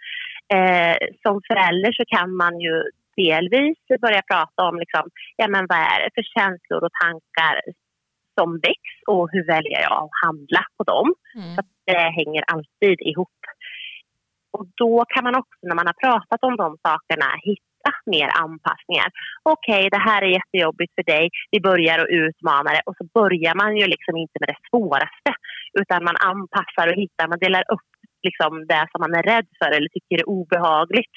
Eh, 0.54 0.96
som 1.22 1.40
förälder 1.48 1.92
så 1.92 2.04
kan 2.16 2.36
man 2.36 2.60
ju 2.60 2.82
delvis 3.16 3.78
börja 4.00 4.22
prata 4.32 4.62
om 4.68 4.78
liksom, 4.78 5.04
ja, 5.36 5.48
men 5.48 5.66
vad 5.68 5.78
är 5.78 5.98
det 6.02 6.10
för 6.14 6.22
känslor 6.22 6.84
och 6.84 6.92
tankar 7.02 7.54
som 8.38 8.48
väcks 8.58 8.94
och 9.06 9.28
hur 9.32 9.44
väljer 9.46 9.80
jag 9.80 9.98
att 10.04 10.18
handla 10.24 10.62
på 10.76 10.82
dem. 10.92 11.14
Mm. 11.34 11.54
Så 11.54 11.62
det 11.86 11.98
hänger 12.18 12.42
alltid 12.52 13.00
ihop. 13.00 13.40
Och 14.50 14.66
då 14.76 15.04
kan 15.08 15.24
man 15.24 15.36
också 15.36 15.58
när 15.62 15.74
man 15.74 15.86
har 15.86 15.98
pratat 16.06 16.42
om 16.42 16.56
de 16.56 16.76
sakerna 16.88 17.28
testa 17.86 18.10
mer 18.10 18.28
anpassningar. 18.44 19.08
Okej, 19.42 19.86
okay, 19.86 19.88
det 19.88 20.02
här 20.10 20.22
är 20.22 20.36
jättejobbigt 20.38 20.94
för 20.94 21.02
dig. 21.02 21.30
Vi 21.50 21.60
börjar 21.60 21.98
att 21.98 22.08
utmana 22.08 22.70
det 22.76 22.82
och 22.86 22.96
så 22.98 23.04
börjar 23.14 23.54
man 23.54 23.76
ju 23.76 23.86
liksom 23.86 24.16
inte 24.16 24.36
med 24.40 24.48
det 24.48 24.60
svåraste 24.70 25.30
utan 25.80 26.04
man 26.04 26.16
anpassar 26.16 26.86
och 26.90 26.98
hittar, 27.02 27.28
man 27.28 27.38
delar 27.38 27.64
upp 27.74 27.90
liksom 28.28 28.52
det 28.72 28.84
som 28.90 29.00
man 29.04 29.18
är 29.20 29.24
rädd 29.32 29.48
för 29.58 29.70
eller 29.76 29.90
tycker 29.92 30.16
är 30.22 30.32
obehagligt 30.38 31.14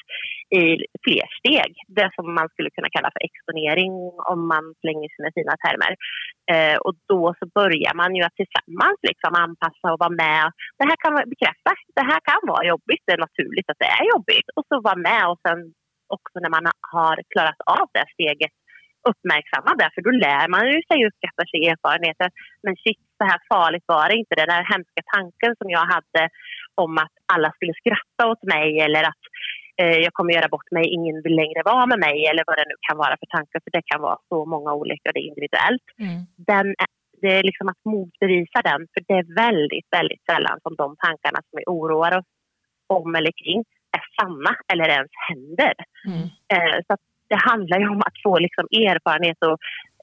i 0.61 0.63
fler 1.05 1.27
steg. 1.39 1.71
Det 1.97 2.09
som 2.15 2.25
man 2.39 2.47
skulle 2.53 2.75
kunna 2.75 2.93
kalla 2.95 3.09
för 3.13 3.23
exponering 3.29 3.93
om 4.31 4.39
man 4.53 4.65
slänger 4.81 5.09
sina 5.15 5.29
fina 5.37 5.53
termer. 5.63 5.91
Eh, 6.53 6.77
och 6.85 6.95
då 7.11 7.23
så 7.39 7.45
börjar 7.59 7.93
man 8.01 8.11
ju 8.17 8.21
att 8.23 8.39
tillsammans 8.41 8.99
liksom 9.09 9.33
anpassa 9.45 9.87
och 9.93 10.01
vara 10.03 10.19
med. 10.25 10.45
Det 10.79 10.87
här 10.89 10.97
kan 11.03 11.13
bekräfta, 11.33 11.71
det 11.99 12.05
här 12.11 12.21
kan 12.29 12.41
vara 12.51 12.69
jobbigt, 12.73 13.03
det 13.05 13.13
är 13.17 13.25
naturligt 13.27 13.69
att 13.69 13.83
det 13.83 13.91
är 13.99 14.05
jobbigt. 14.13 14.47
Och 14.55 14.65
så 14.69 14.75
vara 14.89 15.01
med 15.09 15.23
och 15.31 15.41
sen 15.45 15.59
också 16.15 16.35
när 16.43 16.53
man 16.57 16.65
har 16.95 17.15
klarat 17.33 17.61
av 17.79 17.87
det 17.95 18.07
steget 18.15 18.55
uppmärksamma 19.11 19.71
det, 19.79 19.89
för 19.93 20.01
då 20.07 20.11
lär 20.25 20.45
man 20.55 20.63
ju 20.71 20.79
sig 20.89 20.99
och 21.05 21.15
skaffar 21.19 21.45
sig 21.51 21.61
erfarenheter. 21.71 22.29
Men 22.63 22.73
shit, 22.83 23.01
så 23.19 23.25
här 23.31 23.39
farligt 23.53 23.87
var 23.93 24.05
det 24.09 24.15
inte. 24.21 24.35
Den 24.35 24.53
där 24.53 24.63
hemska 24.73 25.01
tanken 25.15 25.51
som 25.59 25.69
jag 25.77 25.85
hade 25.95 26.23
om 26.83 26.93
att 27.03 27.15
alla 27.33 27.49
skulle 27.51 27.79
skratta 27.81 28.21
åt 28.31 28.43
mig 28.53 28.69
eller 28.85 29.03
att 29.11 29.23
eh, 29.81 29.97
jag 30.05 30.13
kommer 30.13 30.33
göra 30.33 30.53
bort 30.55 30.71
mig, 30.77 30.85
ingen 30.97 31.17
vill 31.23 31.35
längre 31.41 31.61
vara 31.71 31.85
med 31.91 31.99
mig 32.07 32.17
eller 32.29 32.43
vad 32.47 32.57
det 32.57 32.69
nu 32.71 32.77
kan 32.87 32.97
vara 33.03 33.15
för 33.19 33.29
tankar, 33.35 33.59
för 33.63 33.71
det 33.77 33.83
kan 33.91 34.01
vara 34.07 34.19
så 34.31 34.37
många 34.53 34.71
olika 34.81 35.05
och 35.09 35.15
det 35.15 35.23
är 35.25 35.31
individuellt. 35.31 35.87
Mm. 36.05 36.17
Den, 36.51 36.67
det 37.21 37.31
är 37.39 37.43
liksom 37.49 37.67
att 37.69 37.81
motbevisa 37.93 38.59
den, 38.69 38.81
för 38.91 39.01
det 39.07 39.15
är 39.21 39.35
väldigt, 39.45 39.87
väldigt 39.97 40.23
sällan 40.31 40.57
som 40.63 40.73
de 40.81 40.87
tankarna 41.05 41.39
som 41.45 41.55
vi 41.59 41.63
oroar 41.77 42.17
oss 42.19 42.29
om 42.87 43.15
eller 43.15 43.33
kring 43.41 43.59
är 43.97 44.03
sanna 44.17 44.53
eller 44.73 44.87
ens 44.97 45.13
händer. 45.29 45.73
Mm. 46.09 46.23
Eh, 46.53 46.77
så 46.87 46.93
det 47.31 47.39
handlar 47.49 47.79
ju 47.79 47.87
om 47.95 48.01
att 48.07 48.17
få 48.23 48.39
liksom 48.39 48.65
erfarenhet 48.71 49.37
och 49.49 49.57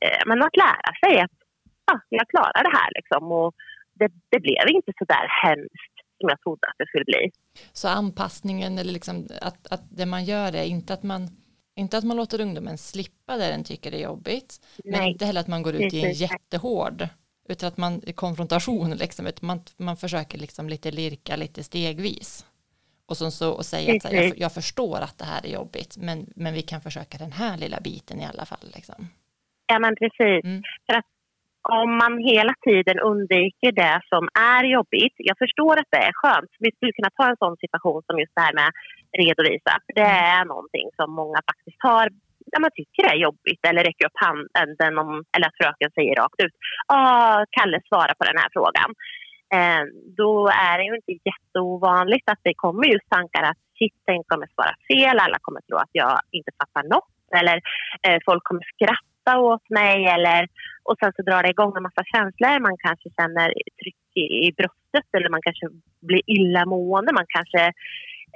eh, 0.04 0.20
men 0.26 0.42
att 0.42 0.56
lära 0.66 0.90
sig 1.02 1.14
att 1.24 1.35
ja, 1.86 2.00
jag 2.08 2.28
klarar 2.28 2.62
det 2.64 2.76
här. 2.78 2.90
Liksom. 2.94 3.32
Och 3.32 3.54
det, 3.94 4.10
det 4.28 4.40
blev 4.40 4.68
inte 4.68 4.92
så 4.98 5.04
där 5.04 5.26
hemskt 5.42 5.94
som 6.20 6.28
jag 6.28 6.40
trodde 6.40 6.66
att 6.66 6.78
det 6.78 6.86
skulle 6.86 7.04
bli. 7.04 7.30
Så 7.72 7.88
anpassningen 7.88 8.78
eller 8.78 8.92
liksom 8.92 9.28
att, 9.40 9.72
att 9.72 9.82
det 9.90 10.06
man 10.06 10.24
gör 10.24 10.54
är 10.54 10.64
inte 10.64 10.94
att 10.94 11.02
man 11.02 11.28
inte 11.78 11.98
att 11.98 12.04
man 12.04 12.16
låter 12.16 12.40
ungdomen 12.40 12.78
slippa 12.78 13.36
det 13.36 13.48
den 13.48 13.64
tycker 13.64 13.94
är 13.94 13.98
jobbigt, 13.98 14.66
Nej. 14.84 14.98
men 14.98 15.08
inte 15.08 15.26
heller 15.26 15.40
att 15.40 15.46
man 15.46 15.62
går 15.62 15.74
ut 15.74 15.94
i 15.94 16.04
en 16.04 16.12
jättehård, 16.12 17.08
utan 17.48 17.68
att 17.68 17.76
man 17.76 18.02
i 18.06 18.12
konfrontation, 18.12 18.90
liksom, 18.90 19.30
man, 19.40 19.60
man 19.76 19.96
försöker 19.96 20.38
liksom 20.38 20.68
lite 20.68 20.90
lirka 20.90 21.36
lite 21.36 21.62
stegvis. 21.62 22.46
Och, 23.06 23.16
så, 23.16 23.30
så, 23.30 23.52
och 23.52 23.66
säga 23.66 23.96
att 23.96 24.04
här, 24.04 24.22
jag, 24.22 24.38
jag, 24.38 24.52
förstår 24.52 25.00
att 25.00 25.18
det 25.18 25.24
här 25.24 25.46
är 25.46 25.50
jobbigt, 25.50 25.96
men, 25.96 26.26
men 26.36 26.54
vi 26.54 26.62
kan 26.62 26.80
försöka 26.80 27.18
den 27.18 27.32
här 27.32 27.56
lilla 27.56 27.80
biten 27.80 28.20
i 28.20 28.26
alla 28.26 28.44
fall. 28.44 28.72
Liksom. 28.74 29.08
Ja, 29.66 29.78
men 29.78 29.96
precis. 29.96 30.44
Mm. 30.44 30.62
För 30.86 30.94
att 30.94 31.06
om 31.80 31.96
man 32.02 32.18
hela 32.18 32.54
tiden 32.66 32.98
undviker 33.10 33.72
det 33.72 34.00
som 34.12 34.28
är 34.54 34.64
jobbigt. 34.64 35.14
Jag 35.16 35.38
förstår 35.38 35.74
att 35.78 35.90
det 35.90 36.02
är 36.08 36.14
skönt. 36.20 36.50
Vi 36.58 36.70
skulle 36.72 36.92
kunna 36.92 37.16
ta 37.16 37.24
en 37.28 37.42
sån 37.44 37.56
situation 37.56 38.02
som 38.06 38.18
just 38.18 38.34
det 38.36 38.46
här 38.46 38.54
med 38.60 38.70
redovisa. 39.22 39.72
Det 39.98 40.10
är 40.36 40.44
någonting 40.44 40.86
som 40.96 41.08
många 41.20 41.38
faktiskt 41.50 41.80
har 41.88 42.06
ja, 42.52 42.58
man 42.60 42.76
tycker 42.78 43.02
det 43.02 43.14
är 43.16 43.26
jobbigt 43.28 43.62
eller 43.68 43.84
räcker 43.84 44.06
upp 44.06 44.20
handen 44.26 44.98
om, 44.98 45.10
eller 45.34 45.46
att 45.48 45.58
fröken 45.60 45.90
säger 45.94 46.14
rakt 46.22 46.40
ut. 46.44 46.54
Ah, 46.86 47.44
Kalle 47.56 47.80
svarar 47.88 48.14
på 48.18 48.24
den 48.30 48.38
här 48.42 48.50
frågan. 48.56 48.90
Eh, 49.56 49.82
då 50.20 50.32
är 50.68 50.74
det 50.78 50.84
ju 50.84 50.94
inte 51.00 51.14
jätteovanligt 51.30 52.30
att 52.32 52.42
det 52.42 52.54
kommer 52.64 52.84
just 52.94 53.10
tankar 53.10 53.42
att 53.50 53.60
shit, 53.78 53.96
den 54.06 54.22
kommer 54.30 54.46
svara 54.54 54.74
fel, 54.88 55.18
alla 55.24 55.38
kommer 55.46 55.60
tro 55.60 55.76
att 55.76 55.94
jag 56.02 56.14
inte 56.38 56.50
fattar 56.60 56.84
något 56.94 57.12
eller 57.38 57.56
eh, 58.06 58.18
folk 58.28 58.42
kommer 58.44 58.64
skratta 58.74 59.15
åt 59.34 59.70
mig 59.70 60.06
eller 60.06 60.48
och 60.88 60.96
sen 61.00 61.12
så 61.16 61.22
drar 61.22 61.42
det 61.42 61.50
igång 61.50 61.72
en 61.76 61.88
massa 61.88 62.04
känslor. 62.14 62.60
Man 62.68 62.76
kanske 62.86 63.08
känner 63.18 63.48
tryck 63.80 64.04
i, 64.22 64.24
i 64.46 64.52
bröstet 64.58 65.08
eller 65.16 65.28
man 65.28 65.46
kanske 65.46 65.66
blir 66.08 66.22
illamående. 66.26 67.12
Man 67.12 67.30
kanske 67.36 67.62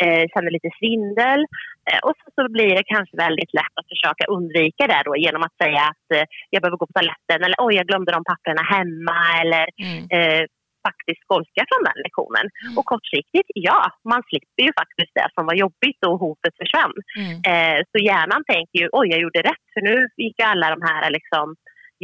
eh, 0.03 0.25
känner 0.33 0.51
lite 0.57 0.71
svindel. 0.79 1.41
Eh, 1.89 2.01
och 2.07 2.15
så, 2.19 2.27
så, 2.37 2.43
blir 2.57 2.73
det 2.77 2.93
kanske 2.95 3.17
väldigt 3.27 3.55
lätt 3.59 3.75
att 3.81 3.93
försöka 3.93 4.25
undvika 4.37 4.85
det 4.87 5.03
då 5.05 5.17
genom 5.17 5.43
att 5.43 5.57
säga 5.63 5.83
att 5.93 6.07
eh, 6.17 6.27
jag 6.51 6.61
behöver 6.63 6.81
gå 6.81 6.87
på 6.87 6.97
toaletten 6.97 7.41
eller 7.45 7.59
oj, 7.67 7.75
jag 7.81 7.87
glömde 7.91 8.13
de 8.13 8.23
papperna 8.33 8.63
hemma 8.77 9.19
eller 9.43 9.67
mm. 9.87 10.03
Eh, 10.17 10.43
faktiskt 10.89 11.21
skolka 11.27 11.63
från 11.69 11.83
den 11.89 11.99
lektionen. 12.05 12.47
Mm. 12.51 12.79
Och 12.79 12.87
kortsiktigt, 12.93 13.51
ja, 13.69 13.81
man 14.13 14.23
slipper 14.29 14.63
ju 14.67 14.73
faktiskt 14.83 15.13
det 15.19 15.29
som 15.35 15.45
var 15.49 15.57
jobbigt 15.65 16.01
och 16.09 16.19
hotet 16.25 16.55
försvann. 16.61 16.97
Mm. 17.21 17.37
Eh, 17.51 17.79
så 17.91 17.97
hjärnan 18.09 18.43
tänker 18.55 18.77
ju, 18.83 18.87
oj, 18.99 19.07
jag 19.15 19.21
gjorde 19.25 19.49
rätt 19.51 19.67
för 19.73 19.83
nu 19.91 19.97
gick 20.25 20.39
alla 20.53 20.67
de 20.75 20.81
här 20.91 21.03
liksom, 21.19 21.47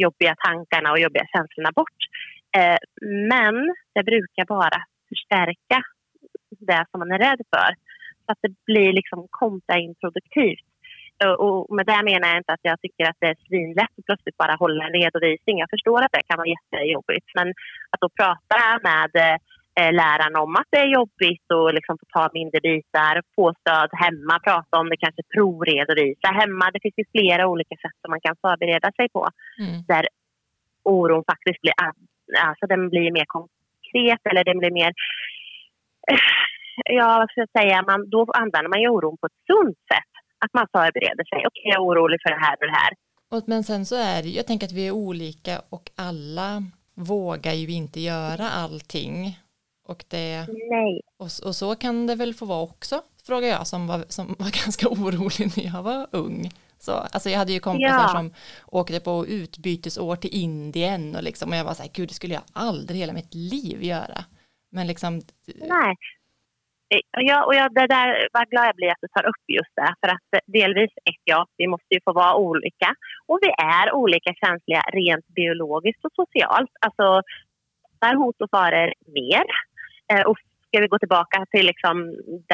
jobbiga 0.05 0.33
tankarna 0.47 0.87
och 0.91 0.99
jobbiga 1.05 1.25
känslorna 1.33 1.71
bort. 1.79 1.99
Eh, 2.57 2.79
men 3.33 3.55
det 3.95 4.03
brukar 4.11 4.45
bara 4.57 4.79
förstärka 5.09 5.77
det 6.69 6.85
som 6.89 6.99
man 6.99 7.11
är 7.11 7.19
rädd 7.27 7.41
för. 7.53 7.69
Så 8.23 8.31
att 8.31 8.41
det 8.41 8.53
blir 8.65 8.91
liksom 8.93 9.27
kontraimproduktivt. 9.29 10.67
Och 11.37 11.75
med 11.75 11.85
det 11.85 12.03
menar 12.03 12.27
jag 12.27 12.37
inte 12.37 12.53
att 12.53 12.69
jag 12.69 12.81
tycker 12.81 13.05
att 13.09 13.19
det 13.19 13.27
är 13.27 13.45
svinlätt 13.47 13.93
att 13.97 14.05
plötsligt 14.05 14.37
bara 14.37 14.55
hålla 14.55 14.85
en 14.85 14.97
redovisning. 15.01 15.59
Jag 15.59 15.69
förstår 15.69 15.99
att 16.01 16.11
det 16.11 16.27
kan 16.27 16.37
vara 16.37 16.53
jättejobbigt. 16.55 17.27
Men 17.35 17.47
att 17.91 18.01
då 18.01 18.09
prata 18.09 18.59
med 18.89 19.11
eh, 19.79 19.91
läraren 20.01 20.35
om 20.35 20.55
att 20.55 20.69
det 20.73 20.81
är 20.85 20.95
jobbigt 20.99 21.47
och 21.57 21.73
liksom 21.73 21.97
få 21.97 22.05
ta 22.15 22.29
mindre 22.33 22.59
bitar, 22.59 23.21
få 23.35 23.53
stöd 23.61 23.89
hemma, 24.03 24.39
prata 24.47 24.73
om 24.81 24.89
det, 24.89 24.97
kanske 24.97 25.23
provredovisa 25.33 26.27
hemma. 26.41 26.71
Det 26.73 26.81
finns 26.83 26.99
ju 27.01 27.05
flera 27.15 27.47
olika 27.47 27.75
sätt 27.75 27.97
som 28.01 28.09
man 28.13 28.21
kan 28.21 28.35
förbereda 28.41 28.89
sig 28.91 29.09
på. 29.09 29.23
Mm. 29.59 29.75
Där 29.87 30.05
oron 30.83 31.23
faktiskt 31.31 31.61
blir, 31.61 31.73
alltså 32.47 32.65
den 32.67 32.89
blir 32.89 33.11
mer 33.11 33.27
konkret 33.37 34.21
eller 34.29 34.43
den 34.43 34.59
blir 34.59 34.71
mer 34.71 34.91
ja, 36.85 37.17
vad 37.19 37.29
ska 37.29 37.41
jag 37.41 37.61
säga, 37.61 37.83
man, 37.87 38.09
då 38.09 38.27
använder 38.33 38.69
man 38.69 38.81
ju 38.81 38.89
oron 38.89 39.17
på 39.17 39.25
ett 39.27 39.39
sunt 39.47 39.77
sätt 39.93 40.16
att 40.45 40.53
man 40.53 40.67
förbereder 40.71 41.23
sig. 41.31 41.37
Okej, 41.37 41.47
okay, 41.47 41.61
jag 41.63 41.75
är 41.75 41.85
orolig 41.85 42.19
för 42.23 42.29
det 42.29 42.45
här 42.45 42.55
och 42.61 42.67
det 42.67 42.77
här. 42.81 42.93
Men 43.45 43.63
sen 43.63 43.85
så 43.85 43.95
är 43.95 44.23
det, 44.23 44.29
jag 44.29 44.47
tänker 44.47 44.67
att 44.67 44.73
vi 44.73 44.87
är 44.87 44.91
olika 44.91 45.61
och 45.69 45.89
alla 45.95 46.63
vågar 46.93 47.53
ju 47.53 47.67
inte 47.71 47.99
göra 47.99 48.49
allting. 48.49 49.39
Och, 49.87 50.03
det, 50.07 50.47
Nej. 50.69 51.01
Och, 51.17 51.29
och 51.45 51.55
så 51.55 51.75
kan 51.75 52.07
det 52.07 52.15
väl 52.15 52.33
få 52.33 52.45
vara 52.45 52.61
också, 52.61 53.01
frågar 53.25 53.47
jag 53.47 53.67
som 53.67 53.87
var, 53.87 54.05
som 54.09 54.35
var 54.39 54.63
ganska 54.65 54.87
orolig 54.89 55.57
när 55.57 55.65
jag 55.75 55.83
var 55.83 56.07
ung. 56.11 56.51
Så, 56.79 56.91
alltså 56.91 57.29
jag 57.29 57.37
hade 57.37 57.53
ju 57.53 57.59
kompisar 57.59 58.01
ja. 58.01 58.07
som 58.07 58.33
åkte 58.65 58.99
på 58.99 59.27
utbytesår 59.27 60.15
till 60.15 60.33
Indien 60.33 61.15
och, 61.15 61.23
liksom, 61.23 61.49
och 61.49 61.55
jag 61.55 61.63
var 61.63 61.73
så 61.73 61.83
här, 61.83 61.91
gud 61.93 62.09
det 62.09 62.13
skulle 62.13 62.33
jag 62.33 62.43
aldrig 62.53 62.99
hela 62.99 63.13
mitt 63.13 63.33
liv 63.33 63.83
göra. 63.83 64.25
Men 64.71 64.87
liksom, 64.87 65.21
Nej. 65.45 65.95
Eh, 66.89 66.99
ja, 67.11 67.45
och 67.45 67.55
jag, 67.55 67.73
det 67.73 67.87
där, 67.87 68.27
vad 68.33 68.49
glad 68.49 68.67
jag 68.67 68.75
blir 68.75 68.91
att 68.91 69.01
du 69.01 69.07
tar 69.07 69.25
upp 69.29 69.43
just 69.47 69.75
det. 69.75 69.93
För 70.01 70.07
att 70.15 70.29
eh, 70.35 70.39
delvis, 70.45 70.91
ett, 71.09 71.21
ja, 71.23 71.47
vi 71.57 71.67
måste 71.67 71.91
ju 71.95 71.99
få 72.05 72.13
vara 72.13 72.35
olika. 72.35 72.89
Och 73.25 73.39
vi 73.41 73.49
är 73.57 73.93
olika 73.93 74.33
känsliga 74.33 74.81
rent 74.93 75.27
biologiskt 75.27 76.05
och 76.05 76.15
socialt. 76.15 76.71
Alltså, 76.85 77.21
där 78.01 78.15
hot 78.15 78.41
och 78.41 78.49
faror 78.49 78.93
mer. 79.07 79.45
Eh, 80.13 80.25
och 80.29 80.37
ska 80.77 80.85
vi 80.85 80.95
gå 80.95 80.99
tillbaka 81.05 81.37
till 81.53 81.65
liksom 81.71 81.95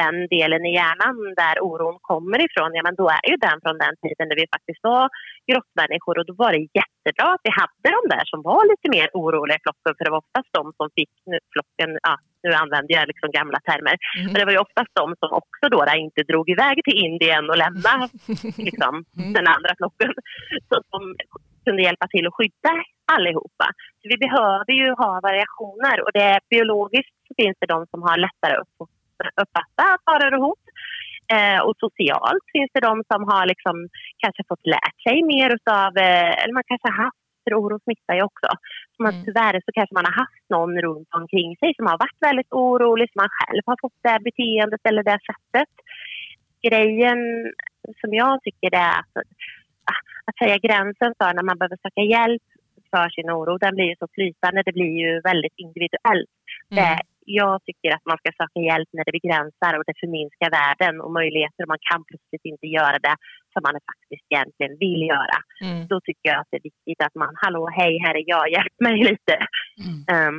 den 0.02 0.16
delen 0.34 0.62
i 0.68 0.72
hjärnan 0.78 1.16
där 1.42 1.56
oron 1.68 1.98
kommer 2.10 2.38
ifrån, 2.46 2.70
ja 2.78 2.82
men 2.86 2.96
då 3.00 3.06
är 3.18 3.24
ju 3.30 3.36
den 3.48 3.58
från 3.64 3.76
den 3.84 3.94
tiden 4.02 4.24
när 4.28 4.38
vi 4.40 4.46
faktiskt 4.56 4.82
var 4.90 5.04
grottmänniskor 5.50 6.14
och 6.18 6.26
då 6.28 6.34
var 6.42 6.50
det 6.54 6.62
jättebra 6.80 7.26
att 7.34 7.46
vi 7.46 7.52
hade 7.60 7.88
de 7.98 8.02
där 8.14 8.24
som 8.32 8.40
var 8.50 8.62
lite 8.72 8.88
mer 8.96 9.08
oroliga 9.20 9.56
i 9.58 9.64
flocken 9.64 9.92
för 9.96 10.04
det 10.04 10.14
var 10.14 10.24
oftast 10.24 10.50
de 10.58 10.64
som 10.78 10.86
fick 10.98 11.12
nu, 11.30 11.38
flocken, 11.52 11.90
ja, 12.08 12.14
nu 12.44 12.50
använder 12.62 12.92
jag 12.96 13.04
liksom 13.12 13.28
gamla 13.38 13.58
termer, 13.68 13.96
mm. 13.96 14.26
men 14.30 14.38
det 14.40 14.46
var 14.48 14.54
ju 14.56 14.64
oftast 14.66 14.92
de 15.00 15.06
som 15.20 15.30
också 15.40 15.64
då 15.74 15.80
inte 16.06 16.20
drog 16.30 16.46
iväg 16.54 16.76
till 16.84 16.98
Indien 17.06 17.44
och 17.50 17.58
lämnade 17.64 18.04
liksom, 18.68 18.92
mm. 19.18 19.32
den 19.36 19.46
andra 19.54 19.72
flocken. 19.80 20.12
Så 20.68 20.74
de 20.92 21.00
kunde 21.64 21.82
hjälpa 21.82 22.06
till 22.08 22.26
att 22.26 22.34
skydda 22.34 22.74
allihopa. 23.16 23.66
Så 23.98 24.04
vi 24.12 24.16
behöver 24.26 24.72
ju 24.80 24.88
ha 25.02 25.20
variationer 25.28 25.96
och 26.04 26.12
det 26.18 26.38
biologiskt 26.50 27.16
så 27.28 27.32
finns 27.40 27.56
det 27.60 27.72
de 27.74 27.86
som 27.92 28.00
har 28.06 28.16
lättare 28.26 28.54
att 28.60 28.88
uppfatta 29.42 29.84
faror 30.06 30.34
och 30.36 30.44
hot. 30.46 30.64
Eh, 31.34 31.60
och 31.66 31.76
socialt 31.84 32.46
finns 32.54 32.70
det 32.74 32.86
de 32.88 32.94
som 33.10 33.20
har 33.30 33.44
liksom 33.52 33.76
kanske 34.22 34.42
fått 34.50 34.66
lärt 34.76 34.98
sig 35.06 35.16
mer 35.32 35.48
utav, 35.58 35.90
eh, 36.06 36.32
eller 36.40 36.54
man 36.58 36.68
kanske 36.70 36.88
har 36.90 37.04
haft, 37.04 37.24
för 37.44 37.52
oro 37.60 37.76
smittar 37.84 38.14
ju 38.18 38.22
också. 38.30 38.48
Så 38.92 38.98
man, 39.02 39.14
mm. 39.14 39.24
Tyvärr 39.24 39.56
så 39.64 39.70
kanske 39.76 39.94
man 39.94 40.08
har 40.08 40.16
haft 40.24 40.46
någon 40.54 40.74
runt 40.86 41.10
omkring 41.20 41.50
sig 41.60 41.70
som 41.76 41.86
har 41.86 41.98
varit 42.04 42.20
väldigt 42.28 42.52
orolig, 42.62 43.06
som 43.08 43.20
man 43.24 43.34
själv 43.38 43.62
har 43.66 43.78
fått 43.84 43.98
det 44.06 44.18
beteendet 44.28 44.82
eller 44.88 45.02
det 45.02 45.20
sättet. 45.30 45.72
Grejen 46.68 47.20
som 48.00 48.10
jag 48.22 48.42
tycker 48.42 48.70
är 48.86 48.94
att, 49.00 49.14
att 50.28 50.38
säga 50.42 50.64
gränsen 50.66 51.12
för 51.18 51.30
när 51.34 51.46
man 51.48 51.58
behöver 51.58 51.78
söka 51.84 52.04
hjälp 52.14 52.46
för 52.92 53.08
sin 53.16 53.30
oro, 53.38 53.52
den 53.64 53.74
blir 53.76 53.88
ju 53.92 53.96
så 54.02 54.08
flytande, 54.16 54.62
det 54.68 54.76
blir 54.78 54.94
ju 55.04 55.10
väldigt 55.30 55.56
individuellt. 55.64 56.34
Mm. 56.70 56.76
Det, 56.78 56.94
jag 57.40 57.54
tycker 57.66 57.90
att 57.96 58.06
man 58.10 58.18
ska 58.18 58.30
söka 58.40 58.60
hjälp 58.70 58.90
när 58.92 59.04
det 59.06 59.18
begränsar 59.18 59.72
och 59.78 59.84
det 59.88 59.96
förminskar 60.02 60.50
världen 60.60 60.94
och 61.04 61.12
möjligheter 61.20 61.60
och 61.64 61.72
man 61.74 61.84
kan 61.90 62.02
plötsligt 62.08 62.46
inte 62.52 62.66
göra 62.78 62.98
det 63.06 63.16
som 63.52 63.60
man 63.66 63.76
faktiskt 63.90 64.26
egentligen 64.30 64.74
vill 64.84 65.02
göra. 65.14 65.38
Mm. 65.66 65.80
Då 65.92 65.96
tycker 66.06 66.26
jag 66.30 66.38
att 66.40 66.50
det 66.50 66.58
är 66.60 66.68
viktigt 66.70 67.00
att 67.06 67.14
man, 67.22 67.32
hallå 67.42 67.62
hej 67.78 67.94
här 68.04 68.14
är 68.20 68.24
jag, 68.34 68.44
hjälp 68.56 68.76
mig 68.86 68.96
lite. 69.10 69.34
Mm. 69.84 69.98
Um. 70.16 70.36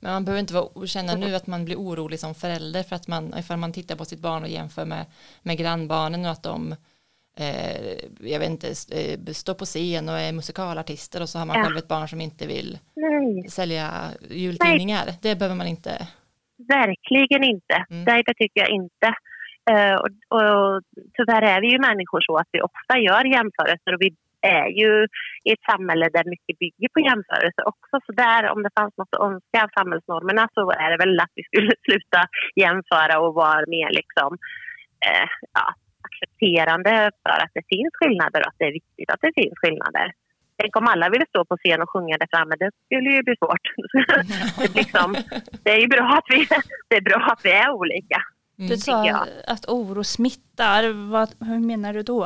Men 0.00 0.12
man 0.12 0.24
behöver 0.24 0.40
inte 0.40 0.54
vara, 0.54 0.86
känna 0.86 1.14
nu 1.14 1.34
att 1.34 1.46
man 1.46 1.64
blir 1.64 1.76
orolig 1.76 2.18
som 2.18 2.34
förälder 2.34 2.82
för 2.82 2.96
att 2.96 3.08
man, 3.08 3.34
ifall 3.38 3.58
man 3.58 3.72
tittar 3.72 3.96
på 3.96 4.04
sitt 4.04 4.22
barn 4.22 4.42
och 4.42 4.48
jämför 4.48 4.84
med, 4.84 5.04
med 5.42 5.58
grannbarnen 5.58 6.24
och 6.24 6.30
att 6.30 6.42
de 6.42 6.72
eh, 6.72 6.78
jag 8.20 8.38
vet 8.38 8.50
inte, 8.50 8.68
eh, 8.68 9.32
står 9.32 9.54
på 9.54 9.64
scen 9.64 10.08
och 10.08 10.18
är 10.18 10.32
musikalartister 10.32 11.22
och 11.22 11.28
så 11.28 11.38
har 11.38 11.46
man 11.46 11.56
ja. 11.56 11.64
själv 11.64 11.76
ett 11.76 11.88
barn 11.88 12.08
som 12.08 12.20
inte 12.20 12.46
vill 12.46 12.78
Nej. 12.96 13.48
sälja 13.48 13.86
jultidningar. 14.30 15.04
Nej. 15.06 15.18
Det 15.22 15.38
behöver 15.38 15.56
man 15.56 15.66
inte. 15.66 15.90
Verkligen 16.68 17.44
inte. 17.44 17.76
Mm. 17.90 18.04
Det, 18.04 18.22
det 18.26 18.34
tycker 18.34 18.60
jag 18.60 18.70
inte. 18.70 19.08
Uh, 19.70 19.96
och, 20.02 20.10
och 20.36 20.82
tyvärr 21.16 21.42
är 21.42 21.60
vi 21.60 21.68
ju 21.72 21.78
människor 21.78 22.20
så 22.20 22.36
att 22.36 22.48
vi 22.52 22.60
ofta 22.60 22.98
gör 22.98 23.24
jämförelser 23.24 23.94
och 23.94 24.00
vi 24.00 24.10
är 24.40 24.68
ju 24.80 25.06
i 25.44 25.52
ett 25.52 25.68
samhälle 25.70 26.06
där 26.16 26.24
mycket 26.34 26.58
bygger 26.58 26.88
på 26.94 27.00
jämförelser 27.00 27.64
också. 27.72 27.94
Så 28.06 28.12
där, 28.12 28.50
om 28.52 28.62
det 28.62 28.76
fanns 28.78 28.96
något 28.96 29.14
att 29.14 29.26
önska 29.28 29.58
av 29.64 29.70
samhällsnormerna 29.78 30.48
så 30.54 30.70
är 30.70 30.90
det 30.90 30.98
väl 31.04 31.20
att 31.20 31.34
vi 31.38 31.42
skulle 31.44 31.72
sluta 31.86 32.20
jämföra 32.64 33.14
och 33.24 33.34
vara 33.34 33.64
mer 33.74 33.90
liksom, 34.00 34.30
eh, 35.06 35.28
ja, 35.58 35.66
accepterande 36.18 37.10
för 37.22 37.38
att 37.44 37.50
det 37.54 37.64
finns 37.68 37.92
skillnader 37.92 38.40
och 38.40 38.48
att 38.48 38.58
det 38.58 38.64
är 38.64 38.72
viktigt 38.72 39.10
att 39.10 39.20
det 39.20 39.32
finns 39.40 39.54
skillnader. 39.62 40.12
Tänk 40.60 40.76
om 40.76 40.86
alla 40.86 41.08
ville 41.08 41.26
stå 41.28 41.44
på 41.44 41.56
scen 41.56 41.82
och 41.82 41.90
sjunga 41.90 42.16
där 42.18 42.28
framme, 42.30 42.54
det 42.58 42.70
skulle 42.84 43.10
ju 43.16 43.22
bli 43.22 43.36
svårt. 43.36 43.66
det, 44.58 44.74
liksom, 44.80 45.16
det, 45.64 45.70
är 45.70 45.80
ju 45.80 45.88
bra 45.88 46.06
att 46.18 46.28
vi, 46.28 46.46
det 46.88 46.96
är 46.96 47.00
bra 47.10 47.20
att 47.32 47.44
vi 47.44 47.50
är 47.50 47.70
olika. 47.70 48.18
Du 48.56 48.76
sa 48.76 49.26
att 49.46 49.64
oro 49.68 50.04
smittar, 50.04 51.10
Vad, 51.10 51.28
hur 51.48 51.60
menar 51.66 51.92
du 51.92 52.02
då? 52.02 52.24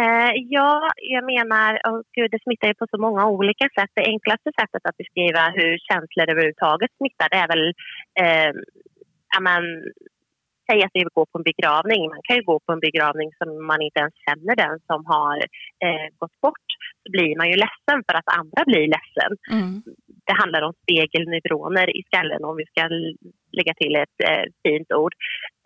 Eh, 0.00 0.32
ja, 0.56 0.90
jag 0.96 1.24
menar, 1.24 1.70
oh, 1.88 2.00
gud, 2.14 2.30
det 2.30 2.42
smittar 2.42 2.68
ju 2.68 2.74
på 2.74 2.86
så 2.90 2.98
många 2.98 3.26
olika 3.26 3.64
sätt. 3.76 3.90
Det 3.94 4.06
enklaste 4.14 4.50
sättet 4.60 4.82
att 4.88 4.96
beskriva 4.96 5.42
hur 5.58 5.78
känslor 5.88 6.30
överhuvudtaget 6.30 6.90
smittar 6.96 7.28
det 7.30 7.36
är 7.44 7.48
väl 7.54 7.66
eh, 8.22 8.52
amen, 9.36 9.64
säg 10.68 10.78
att 10.82 10.94
vi 10.94 11.00
vill 11.04 11.18
gå 11.20 11.24
på 11.30 11.38
en 11.38 11.48
begravning. 11.52 12.02
Man 12.14 12.24
kan 12.26 12.36
ju 12.36 12.42
gå 12.50 12.56
på 12.64 12.72
en 12.72 12.84
begravning 12.88 13.30
som 13.38 13.48
man 13.70 13.80
inte 13.86 14.00
ens 14.00 14.14
känner 14.26 14.54
den 14.64 14.76
som 14.88 15.00
har 15.14 15.36
eh, 15.84 16.06
gått 16.20 16.36
bort. 16.44 16.68
Så 17.02 17.06
blir 17.14 17.32
man 17.40 17.48
ju 17.50 17.56
ledsen 17.64 17.98
för 18.06 18.14
att 18.18 18.28
andra 18.38 18.60
blir 18.70 18.86
ledsen. 18.96 19.32
Mm. 19.56 19.72
Det 20.26 20.36
handlar 20.42 20.62
om 20.68 20.74
spegelneuroner 20.82 21.86
i 21.98 22.00
skallen 22.08 22.44
om 22.48 22.56
vi 22.60 22.66
ska 22.72 22.82
lägga 23.58 23.74
till 23.80 23.94
ett 24.04 24.18
eh, 24.28 24.44
fint 24.62 24.90
ord. 25.02 25.14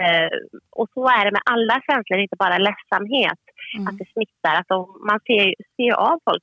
Eh, 0.05 0.35
och 0.81 0.89
så 0.95 1.03
är 1.19 1.25
det 1.25 1.37
med 1.37 1.47
alla 1.55 1.77
känslor, 1.89 2.19
inte 2.19 2.43
bara 2.45 2.65
ledsamhet. 2.69 3.43
Mm. 3.77 3.87
Att 3.89 3.99
det 4.01 4.09
smittar. 4.15 4.57
De, 4.73 4.79
man 5.11 5.21
ser, 5.29 5.45
ser 5.77 5.93
av 6.09 6.17
folk, 6.27 6.43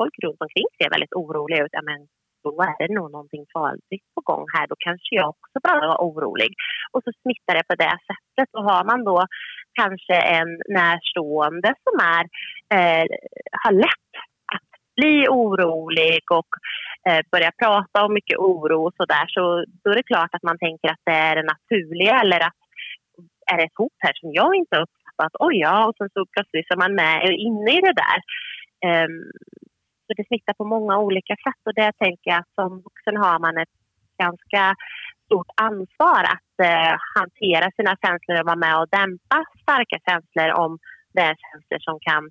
folk 0.00 0.14
runt 0.24 0.42
omkring 0.44 0.68
ser 0.76 0.90
väldigt 0.94 1.18
oroliga 1.20 1.64
ut. 1.64 1.76
Ja, 1.78 1.82
men 1.90 2.00
då 2.42 2.62
är 2.62 2.76
det 2.78 2.94
nog 2.94 3.12
någonting 3.12 3.44
farligt 3.52 4.06
på 4.14 4.20
gång 4.30 4.44
här. 4.54 4.66
Då 4.66 4.76
kanske 4.78 5.12
jag 5.20 5.28
också 5.28 5.56
behöver 5.62 5.86
vara 5.86 6.04
orolig. 6.08 6.50
Och 6.92 7.02
så 7.04 7.10
smittar 7.22 7.54
det 7.54 7.66
på 7.70 7.74
det 7.84 7.96
sättet. 8.10 8.48
Och 8.56 8.64
har 8.70 8.84
man 8.84 9.04
då 9.04 9.18
kanske 9.80 10.16
en 10.38 10.50
närstående 10.78 11.70
som 11.84 11.94
är, 12.16 12.24
eh, 12.76 13.06
har 13.62 13.72
lätt 13.72 14.12
att 14.56 14.70
bli 14.96 15.26
orolig 15.28 16.22
och 16.38 16.50
eh, 17.08 17.22
börja 17.32 17.52
prata 17.62 18.04
om 18.04 18.14
mycket 18.14 18.38
oro 18.38 18.86
och 18.86 18.94
sådär 18.96 19.24
så 19.26 19.64
då 19.82 19.90
är 19.90 19.96
det 19.96 20.12
klart 20.12 20.34
att 20.34 20.42
man 20.42 20.58
tänker 20.58 20.88
att 20.90 21.04
det 21.04 21.18
är 21.28 21.36
det 21.36 21.50
naturliga 21.54 22.20
eller 22.20 22.40
att 22.48 22.60
är 23.52 23.56
det 23.56 23.64
ett 23.64 23.80
hot 23.82 23.98
här 23.98 24.12
som 24.20 24.30
jag 24.32 24.54
inte 24.54 24.76
har 24.76 24.82
uppfattat? 24.82 25.32
Oj 25.38 25.56
ja, 25.66 25.86
och 25.86 25.94
sen 25.98 26.08
så 26.14 26.26
plötsligt 26.34 26.72
är 26.74 26.82
man 26.84 26.94
med 26.94 27.14
inne 27.48 27.70
i 27.78 27.80
det 27.88 27.96
där. 28.04 28.18
Um, 29.04 29.30
så 30.10 30.14
det 30.16 30.26
smittar 30.26 30.54
på 30.54 30.64
många 30.64 30.98
olika 30.98 31.34
sätt 31.44 31.62
och 31.64 31.74
det 31.74 31.92
tänker 32.04 32.30
jag 32.30 32.38
att 32.40 32.54
som 32.54 32.70
vuxen 32.86 33.16
har 33.16 33.38
man 33.38 33.58
ett 33.58 33.74
ganska 34.18 34.74
stort 35.24 35.50
ansvar 35.68 36.22
att 36.34 36.54
eh, 36.68 36.94
hantera 37.18 37.70
sina 37.76 37.96
känslor 38.02 38.40
och 38.40 38.46
vara 38.46 38.64
med 38.66 38.76
och 38.80 38.88
dämpa 38.98 39.38
starka 39.62 39.98
känslor 40.08 40.50
om 40.64 40.78
det 41.14 41.20
är 41.20 41.36
känslor 41.44 41.80
som 41.88 41.98
kan 42.08 42.24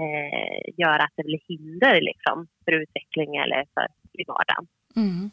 eh, 0.00 0.58
göra 0.82 1.02
att 1.04 1.16
det 1.16 1.24
blir 1.30 1.40
hinder 1.48 2.00
liksom, 2.00 2.46
för 2.64 2.72
utveckling 2.72 3.36
eller 3.36 3.64
för 3.74 3.86
i 4.12 4.24
vardagen. 4.28 4.66
Mm. 4.96 5.30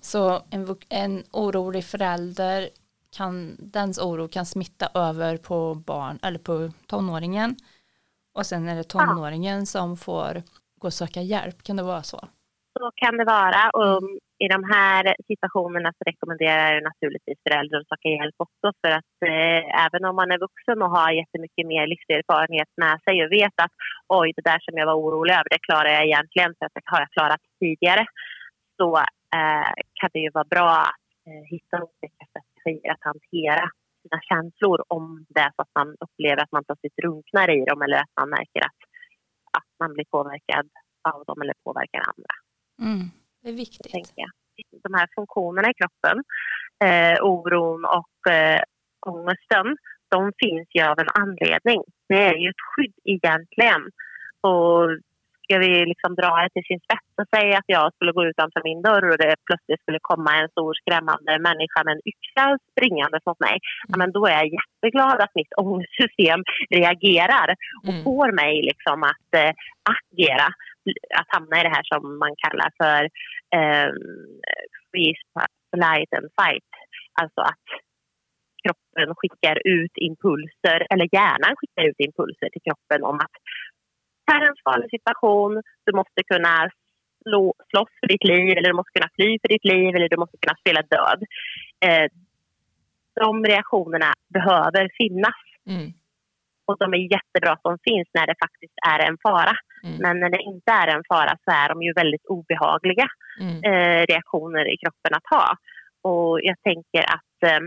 Så 0.00 0.42
en, 0.50 0.76
en 0.88 1.22
orolig 1.32 1.84
förälder 1.84 2.68
kan, 3.16 3.56
dens 3.58 3.98
oro 3.98 4.28
kan 4.28 4.46
smitta 4.46 4.86
över 4.94 5.36
på 5.36 5.74
barn 5.74 6.18
eller 6.22 6.38
på 6.38 6.72
tonåringen 6.86 7.56
och 8.32 8.46
sen 8.46 8.68
är 8.68 8.76
det 8.76 8.84
tonåringen 8.84 9.58
ja. 9.58 9.66
som 9.66 9.96
får 9.96 10.42
gå 10.80 10.86
och 10.88 11.00
söka 11.02 11.20
hjälp? 11.32 11.58
Kan 11.66 11.76
det 11.76 11.82
vara 11.92 12.02
så? 12.02 12.20
Så 12.78 12.90
kan 13.02 13.14
det 13.20 13.24
vara. 13.38 13.62
Och 13.80 14.00
I 14.44 14.46
de 14.56 14.60
här 14.76 15.02
situationerna 15.30 15.90
så 15.96 16.02
rekommenderar 16.10 16.66
jag 16.74 16.82
naturligtvis 16.90 17.38
föräldrar 17.46 17.80
att 17.80 17.92
söka 17.92 18.08
hjälp 18.08 18.38
också 18.46 18.66
för 18.80 18.90
att 18.98 19.16
eh, 19.30 19.62
även 19.84 20.02
om 20.08 20.14
man 20.20 20.32
är 20.34 20.44
vuxen 20.46 20.82
och 20.84 20.92
har 20.96 21.18
jättemycket 21.22 21.66
mer 21.72 21.84
livserfarenhet 21.92 22.70
med 22.82 22.96
sig 23.04 23.16
och 23.24 23.32
vet 23.38 23.56
att 23.64 23.74
oj, 24.18 24.28
det 24.36 24.48
där 24.50 24.60
som 24.64 24.74
jag 24.78 24.86
var 24.90 24.98
orolig 25.04 25.34
över, 25.38 25.50
det 25.54 25.66
klarar 25.68 25.90
jag 25.96 26.04
egentligen 26.10 26.52
för 26.56 26.64
att 26.66 26.76
det 26.76 26.90
har 26.92 27.00
jag 27.04 27.14
klarat 27.16 27.42
tidigare, 27.60 28.04
så 28.78 28.88
eh, 29.36 29.72
kan 29.98 30.10
det 30.12 30.22
ju 30.26 30.30
vara 30.38 30.52
bra 30.54 30.70
att 30.88 31.06
eh, 31.28 31.44
hitta 31.54 31.76
olika 31.88 32.24
strategier 32.30 32.92
att 32.92 33.08
hantera 33.10 33.64
sina 34.02 34.20
känslor 34.30 34.78
om 34.96 35.04
det 35.34 35.40
är 35.40 35.52
så 35.56 35.62
att 35.62 35.74
man 35.80 35.88
upplever 36.04 36.42
att 36.42 36.52
man 36.56 36.64
plötsligt 36.64 37.00
drunknar 37.02 37.48
i 37.58 37.60
dem 37.70 37.82
eller 37.82 37.98
att 38.04 38.14
man 38.20 38.30
märker 38.30 38.60
att 38.68 38.79
att 38.79 38.79
man 39.80 39.92
blir 39.94 40.04
påverkad 40.10 40.68
av 41.14 41.24
dem 41.24 41.42
eller 41.42 41.54
påverkar 41.64 42.00
andra. 42.00 42.34
Mm, 42.82 43.06
det 43.42 43.48
är 43.48 43.52
viktigt. 43.52 43.92
Tänker 43.92 44.14
jag. 44.16 44.30
De 44.82 44.94
här 44.94 45.08
funktionerna 45.14 45.70
i 45.70 45.74
kroppen, 45.74 46.16
eh, 46.84 47.24
oron 47.24 47.84
och 47.84 48.32
eh, 48.32 48.60
ångesten, 49.06 49.76
de 50.08 50.32
finns 50.38 50.68
ju 50.74 50.82
av 50.82 50.98
en 50.98 51.08
anledning. 51.14 51.82
Det 52.08 52.22
är 52.24 52.34
ju 52.34 52.48
ett 52.48 52.64
skydd 52.70 52.94
egentligen. 53.04 53.82
Och 54.40 54.88
ska 55.50 55.58
vi 55.58 55.86
liksom 55.92 56.14
dra 56.14 56.32
det 56.42 56.50
till 56.54 56.68
sin 56.70 56.80
spets 56.86 57.10
och 57.20 57.28
säga 57.36 57.58
att 57.58 57.70
jag 57.76 57.94
skulle 57.94 58.12
gå 58.12 58.24
utanför 58.24 58.60
min 58.64 58.82
dörr 58.82 59.10
och 59.10 59.18
det 59.18 59.34
plötsligt 59.48 59.82
skulle 59.82 59.98
komma 60.10 60.30
en 60.40 60.48
stor 60.48 60.72
skrämmande 60.80 61.32
människa 61.48 61.78
med 61.84 61.92
en 61.94 62.06
yxa 62.12 62.46
springande 62.70 63.18
mot 63.26 63.40
mig, 63.40 63.56
mm. 63.58 63.98
men 64.00 64.12
då 64.16 64.26
är 64.26 64.36
jag 64.40 64.54
jätteglad 64.58 65.18
att 65.20 65.34
mitt 65.40 65.52
ångestsystem 65.62 66.40
reagerar 66.78 67.48
och 67.86 67.94
mm. 67.94 68.04
får 68.04 68.28
mig 68.42 68.54
liksom 68.70 68.98
att 69.12 69.30
äh, 69.44 69.52
agera, 69.94 70.48
att 71.20 71.30
hamna 71.34 71.54
i 71.60 71.62
det 71.66 71.74
här 71.76 71.86
som 71.92 72.18
man 72.22 72.34
kallar 72.44 72.70
för 72.80 73.00
äh, 73.58 73.90
freeze, 74.90 75.24
flight 75.72 76.10
and 76.18 76.28
fight. 76.38 76.70
Alltså 77.20 77.40
att 77.40 77.66
kroppen 78.62 79.08
skickar 79.18 79.56
ut 79.78 79.94
impulser, 80.08 80.80
eller 80.90 81.08
hjärnan 81.16 81.56
skickar 81.58 81.84
ut 81.90 82.00
impulser 82.08 82.48
till 82.50 82.64
kroppen 82.66 83.00
om 83.10 83.16
att 83.24 83.36
här 84.32 84.40
är 84.42 84.48
en 84.48 84.64
farlig 84.64 84.90
situation, 84.90 85.62
du 85.86 85.92
måste 86.00 86.22
kunna 86.32 86.70
slå, 87.22 87.54
slåss 87.70 87.92
för 88.00 88.08
ditt 88.08 88.24
liv 88.24 88.52
eller 88.56 88.68
du 88.68 88.76
måste 88.80 88.96
kunna 88.98 89.10
fly 89.16 89.38
för 89.42 89.48
ditt 89.48 89.64
liv 89.64 89.90
eller 89.96 90.08
du 90.08 90.16
måste 90.16 90.38
kunna 90.42 90.56
spela 90.62 90.82
död. 90.82 91.20
Eh, 91.86 92.06
de 93.20 93.44
reaktionerna 93.44 94.10
behöver 94.28 94.90
finnas. 94.98 95.40
Mm. 95.66 95.92
Och 96.66 96.76
de 96.78 96.94
är 96.94 97.12
jättebra 97.16 97.52
att 97.52 97.62
de 97.62 97.78
finns 97.88 98.08
när 98.14 98.26
det 98.26 98.34
faktiskt 98.44 98.76
är 98.92 98.98
en 99.08 99.18
fara. 99.22 99.54
Mm. 99.84 99.96
Men 100.04 100.20
när 100.20 100.30
det 100.30 100.42
inte 100.42 100.72
är 100.72 100.88
en 100.96 101.04
fara 101.08 101.34
så 101.44 101.50
är 101.50 101.68
de 101.68 101.82
ju 101.82 101.92
väldigt 101.92 102.26
obehagliga 102.26 103.08
mm. 103.40 103.56
eh, 103.64 104.06
reaktioner 104.12 104.72
i 104.72 104.76
kroppen 104.76 105.12
att 105.18 105.28
ha. 105.36 105.46
Och 106.10 106.40
jag 106.42 106.56
tänker 106.62 107.02
att 107.16 107.36
eh, 107.46 107.60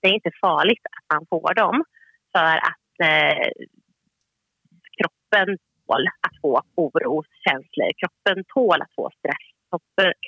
det 0.00 0.08
är 0.08 0.14
inte 0.14 0.40
farligt 0.40 0.86
att 0.96 1.16
man 1.16 1.26
får 1.30 1.54
dem. 1.54 1.84
För 2.32 2.56
att 2.70 3.08
eh, 3.10 3.48
kroppen 5.34 5.58
tål 5.86 6.06
att 6.20 6.40
få 6.42 6.62
oroskänslor. 6.74 7.90
Kroppen 8.00 8.44
tål 8.54 8.82
att 8.82 8.94
få 8.96 9.10
stress. 9.18 9.46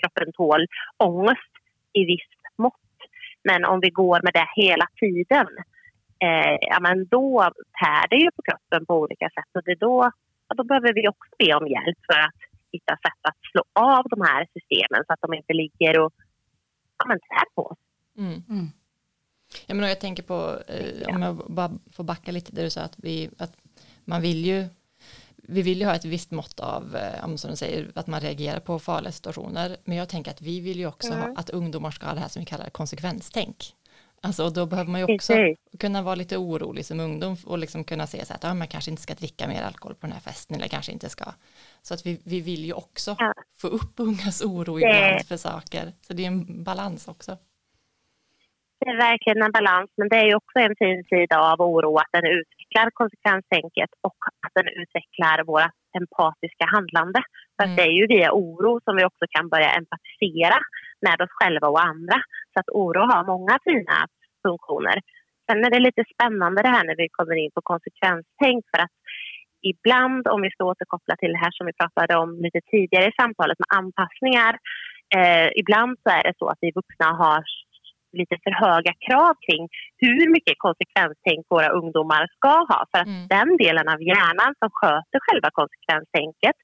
Kroppen 0.00 0.32
tål 0.32 0.66
ångest 0.96 1.52
i 1.92 2.04
visst 2.04 2.58
mått. 2.58 2.74
Men 3.44 3.64
om 3.64 3.80
vi 3.80 3.90
går 3.90 4.20
med 4.22 4.32
det 4.34 4.48
hela 4.62 4.86
tiden, 5.00 5.46
eh, 6.18 6.56
ja, 6.60 6.78
men 6.80 7.06
då 7.06 7.50
tär 7.80 8.08
det 8.10 8.16
ju 8.16 8.30
på 8.30 8.42
kroppen 8.42 8.86
på 8.86 8.94
olika 8.94 9.28
sätt. 9.30 9.50
Och 9.54 9.62
det 9.64 9.74
då, 9.74 10.10
ja, 10.48 10.54
då 10.54 10.64
behöver 10.64 10.92
vi 10.94 11.08
också 11.08 11.30
be 11.38 11.54
om 11.54 11.66
hjälp 11.66 11.98
för 12.06 12.18
att 12.26 12.40
hitta 12.72 12.94
sätt 12.96 13.22
att 13.22 13.40
slå 13.50 13.62
av 13.72 14.04
de 14.10 14.20
här 14.20 14.46
systemen 14.54 15.04
så 15.06 15.12
att 15.12 15.20
de 15.20 15.34
inte 15.34 15.52
ligger 15.52 16.00
och 16.00 16.12
ja, 16.98 17.04
men 17.08 17.18
tär 17.18 17.46
på 17.54 17.66
oss. 17.66 17.78
Mm. 18.18 18.42
Mm. 18.48 18.66
Ja, 19.66 19.74
men 19.74 19.88
jag 19.88 20.00
tänker 20.00 20.22
på, 20.22 20.38
eh, 20.68 21.14
om 21.14 21.22
jag 21.22 21.36
bara 21.36 21.70
får 21.92 22.04
backa 22.04 22.32
lite 22.32 22.52
där 22.52 22.62
du 22.62 22.70
sa 22.70 22.80
att, 22.80 22.96
vi, 22.98 23.30
att 23.38 23.56
man 24.04 24.22
vill 24.22 24.46
ju 24.46 24.68
vi 25.48 25.62
vill 25.62 25.80
ju 25.80 25.86
ha 25.86 25.94
ett 25.94 26.04
visst 26.04 26.30
mått 26.30 26.60
av, 26.60 26.96
eh, 26.96 27.36
som 27.36 27.50
du 27.50 27.56
säger, 27.56 27.90
att 27.94 28.06
man 28.06 28.20
reagerar 28.20 28.60
på 28.60 28.78
farliga 28.78 29.12
situationer. 29.12 29.76
Men 29.84 29.96
jag 29.96 30.08
tänker 30.08 30.30
att 30.30 30.42
vi 30.42 30.60
vill 30.60 30.78
ju 30.78 30.86
också 30.86 31.12
mm. 31.12 31.20
ha, 31.20 31.34
att 31.36 31.50
ungdomar 31.50 31.90
ska 31.90 32.06
ha 32.06 32.14
det 32.14 32.20
här 32.20 32.28
som 32.28 32.40
vi 32.40 32.46
kallar 32.46 32.70
konsekvenstänk. 32.70 33.74
Alltså 34.20 34.50
då 34.50 34.66
behöver 34.66 34.90
man 34.90 35.00
ju 35.00 35.14
också 35.14 35.32
Precis. 35.32 35.80
kunna 35.80 36.02
vara 36.02 36.14
lite 36.14 36.36
orolig 36.36 36.84
som 36.84 37.00
ungdom 37.00 37.36
och 37.46 37.58
liksom 37.58 37.84
kunna 37.84 38.06
säga 38.06 38.24
så 38.24 38.34
att 38.34 38.42
ja, 38.42 38.54
man 38.54 38.68
kanske 38.68 38.90
inte 38.90 39.02
ska 39.02 39.14
dricka 39.14 39.48
mer 39.48 39.62
alkohol 39.62 39.94
på 39.94 40.06
den 40.06 40.12
här 40.12 40.20
festen 40.20 40.56
eller 40.56 40.68
kanske 40.68 40.92
inte 40.92 41.08
ska. 41.08 41.24
Så 41.82 41.94
att 41.94 42.06
vi, 42.06 42.20
vi 42.24 42.40
vill 42.40 42.64
ju 42.64 42.72
också 42.72 43.16
ja. 43.18 43.32
få 43.58 43.68
upp 43.68 43.92
ungas 43.96 44.42
oro 44.42 44.78
ibland 44.78 45.26
för 45.28 45.36
saker. 45.36 45.92
Så 46.00 46.12
det 46.12 46.22
är 46.22 46.26
en 46.26 46.64
balans 46.64 47.08
också. 47.08 47.38
Det 48.80 48.90
är 48.90 48.96
verkligen 48.96 49.42
en 49.42 49.52
balans, 49.52 49.90
men 49.96 50.08
det 50.08 50.16
är 50.16 50.26
ju 50.26 50.34
också 50.34 50.58
en 50.58 50.76
fin 50.78 51.04
sida 51.04 51.36
av 51.52 51.60
oro 51.60 51.96
att 51.96 52.12
den 52.12 52.24
utvecklar 52.76 52.90
konsekvenstänket 52.90 53.90
och 54.02 54.20
att 54.44 54.54
den 54.54 54.68
utvecklar 54.82 55.44
vårt 55.44 55.76
empatiska 56.00 56.64
handlande. 56.74 57.20
För 57.56 57.64
mm. 57.64 57.76
det 57.76 57.82
är 57.82 57.94
ju 58.00 58.06
via 58.06 58.30
oro 58.32 58.80
som 58.84 58.96
vi 58.96 59.04
också 59.04 59.24
kan 59.34 59.48
börja 59.48 59.70
empatisera 59.78 60.58
med 61.06 61.20
oss 61.20 61.32
själva 61.38 61.68
och 61.68 61.84
andra. 61.92 62.16
Så 62.52 62.56
att 62.60 62.70
oro 62.82 63.02
har 63.12 63.22
många 63.32 63.58
fina 63.64 63.98
funktioner. 64.44 64.96
Sen 65.46 65.64
är 65.66 65.70
det 65.70 65.86
lite 65.88 66.04
spännande 66.14 66.62
det 66.62 66.74
här 66.76 66.84
när 66.86 66.96
vi 67.02 67.08
kommer 67.18 67.36
in 67.42 67.50
på 67.56 67.62
konsekvenstänk 67.72 68.62
för 68.72 68.80
att 68.84 68.96
ibland, 69.72 70.22
om 70.34 70.40
vi 70.42 70.50
ska 70.50 70.64
återkoppla 70.64 71.14
till 71.16 71.32
det 71.34 71.42
här 71.44 71.54
som 71.56 71.66
vi 71.66 71.78
pratade 71.80 72.14
om 72.22 72.30
lite 72.46 72.60
tidigare 72.72 73.06
i 73.08 73.18
samtalet 73.20 73.58
med 73.58 73.70
anpassningar, 73.80 74.52
eh, 75.18 75.48
ibland 75.62 75.92
så 76.02 76.08
är 76.18 76.22
det 76.28 76.34
så 76.38 76.46
att 76.48 76.60
vi 76.64 76.70
vuxna 76.80 77.08
har 77.22 77.40
lite 78.20 78.36
för 78.44 78.52
höga 78.66 78.92
krav 79.06 79.34
kring 79.46 79.62
hur 80.04 80.26
mycket 80.34 80.56
konsekvenstänk 80.66 81.42
våra 81.54 81.68
ungdomar 81.80 82.22
ska 82.36 82.54
ha. 82.72 82.80
För 82.90 82.98
att 83.02 83.12
mm. 83.14 83.26
den 83.36 83.50
delen 83.64 83.86
av 83.94 83.98
hjärnan 84.10 84.52
som 84.60 84.70
sköter 84.78 85.18
själva 85.26 85.48
konsekvenstänket, 85.58 86.56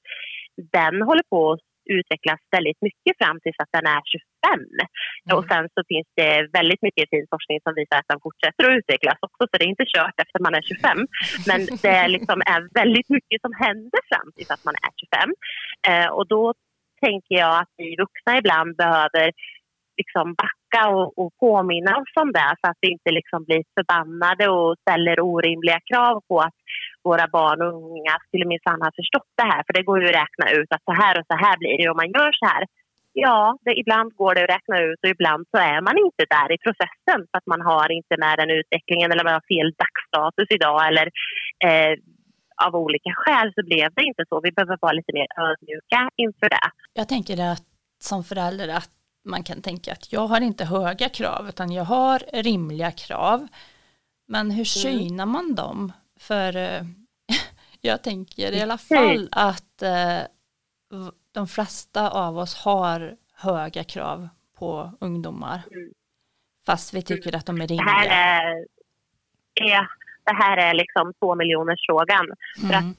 den 0.77 0.95
håller 1.07 1.25
på 1.33 1.41
att 1.51 1.63
utvecklas 1.99 2.41
väldigt 2.55 2.81
mycket 2.87 3.13
fram 3.19 3.37
tills 3.43 3.59
att 3.63 3.75
den 3.77 3.87
är 3.95 4.01
25. 4.13 4.19
Mm. 4.53 5.37
Och 5.37 5.45
sen 5.51 5.65
så 5.75 5.79
finns 5.91 6.09
det 6.19 6.33
väldigt 6.59 6.81
mycket 6.87 7.09
fin 7.11 7.25
forskning 7.33 7.59
som 7.65 7.73
visar 7.79 7.97
att 7.99 8.11
den 8.13 8.23
fortsätter 8.25 8.63
att 8.65 8.77
utvecklas 8.79 9.19
också, 9.27 9.41
så 9.47 9.53
det 9.57 9.65
är 9.67 9.75
inte 9.75 9.91
kört 9.95 10.17
efter 10.23 10.39
man 10.45 10.57
är 10.59 10.65
25. 10.71 11.07
Men 11.49 11.59
det 11.85 12.01
liksom 12.15 12.37
är 12.53 12.61
väldigt 12.81 13.09
mycket 13.15 13.39
som 13.45 13.53
händer 13.65 14.01
fram 14.09 14.27
tills 14.35 14.51
att 14.55 14.65
man 14.67 14.75
är 14.87 14.91
25. 15.01 15.29
Eh, 15.89 16.09
och 16.17 16.25
då 16.33 16.43
tänker 17.05 17.35
jag 17.43 17.53
att 17.61 17.73
vi 17.81 17.87
vuxna 18.03 18.31
ibland 18.41 18.71
behöver 18.83 19.27
liksom 19.99 20.25
backa 20.43 20.62
och, 20.97 21.07
och 21.19 21.31
påminna 21.45 21.91
oss 22.01 22.13
om 22.23 22.29
det 22.37 22.51
så 22.61 22.65
att 22.71 22.81
vi 22.83 22.89
inte 22.95 23.11
liksom 23.11 23.39
blir 23.47 23.63
förbannade 23.77 24.45
och 24.57 24.75
ställer 24.83 25.15
orimliga 25.19 25.79
krav 25.89 26.15
på 26.29 26.35
att 26.47 26.57
våra 27.07 27.25
barn 27.37 27.59
och 27.61 27.73
unga 27.91 28.15
skulle 28.27 28.45
minsann 28.53 28.85
ha 28.85 28.91
förstått 28.99 29.31
det 29.39 29.47
här. 29.51 29.61
För 29.65 29.73
det 29.73 29.87
går 29.89 29.97
ju 30.01 30.07
att 30.07 30.21
räkna 30.23 30.45
ut 30.57 30.69
att 30.75 30.83
så 30.89 30.93
här 31.01 31.13
och 31.19 31.25
så 31.31 31.35
här 31.45 31.55
blir 31.61 31.77
det 31.77 31.89
om 31.89 31.99
man 32.01 32.13
gör 32.17 32.31
så 32.41 32.45
här. 32.53 32.63
Ja, 33.25 33.57
det, 33.65 33.73
ibland 33.81 34.09
går 34.21 34.35
det 34.35 34.43
att 34.43 34.55
räkna 34.55 34.77
ut 34.87 34.99
och 35.03 35.13
ibland 35.15 35.43
så 35.51 35.57
är 35.57 35.81
man 35.87 35.97
inte 36.05 36.23
där 36.35 36.49
i 36.55 36.57
processen 36.65 37.19
för 37.29 37.37
att 37.39 37.51
man 37.53 37.61
har 37.61 37.87
inte 37.91 38.15
med 38.23 38.35
den 38.41 38.49
utvecklingen 38.59 39.11
eller 39.11 39.23
man 39.23 39.37
har 39.39 39.47
fel 39.53 39.69
dagsstatus 39.81 40.47
idag 40.57 40.79
eller 40.89 41.07
eh, 41.67 41.93
av 42.65 42.75
olika 42.75 43.11
skäl 43.21 43.47
så 43.55 43.61
blev 43.69 43.89
det 43.95 44.03
inte 44.03 44.23
så. 44.29 44.41
Vi 44.43 44.51
behöver 44.51 44.77
vara 44.81 44.91
lite 44.99 45.13
mer 45.13 45.27
ödmjuka 45.47 46.01
inför 46.15 46.49
det. 46.49 46.67
Jag 46.93 47.07
tänker 47.09 47.37
att 47.51 47.65
som 47.99 48.23
förälder 48.23 48.67
att 48.79 48.91
man 49.23 49.43
kan 49.43 49.61
tänka 49.61 49.91
att 49.91 50.13
jag 50.13 50.27
har 50.27 50.41
inte 50.41 50.65
höga 50.65 51.09
krav 51.09 51.49
utan 51.49 51.71
jag 51.71 51.83
har 51.83 52.19
rimliga 52.43 52.91
krav. 52.91 53.47
Men 54.27 54.51
hur 54.51 54.55
mm. 54.55 54.65
synar 54.65 55.25
man 55.25 55.55
dem? 55.55 55.91
För 56.19 56.55
eh, 56.55 56.81
jag 57.81 58.03
tänker 58.03 58.51
i 58.51 58.61
alla 58.61 58.77
fall 58.77 59.29
att 59.31 59.81
eh, 59.81 60.19
de 61.31 61.47
flesta 61.47 62.09
av 62.09 62.37
oss 62.37 62.55
har 62.55 63.15
höga 63.35 63.83
krav 63.83 64.29
på 64.59 64.91
ungdomar. 64.99 65.61
Mm. 65.71 65.93
Fast 66.65 66.93
vi 66.93 67.01
tycker 67.01 67.35
att 67.35 67.45
de 67.45 67.61
är 67.61 67.67
rimliga. 67.67 67.85
Det 67.85 67.91
här 67.91 68.41
är, 68.41 68.65
ja, 69.53 69.87
det 70.25 70.35
här 70.35 70.57
är 70.57 70.73
liksom 70.73 71.13
två 71.19 71.35
miljoners 71.35 71.85
frågan. 71.87 72.25
Mm. 72.25 72.69
För 72.69 72.73
att 72.77 72.95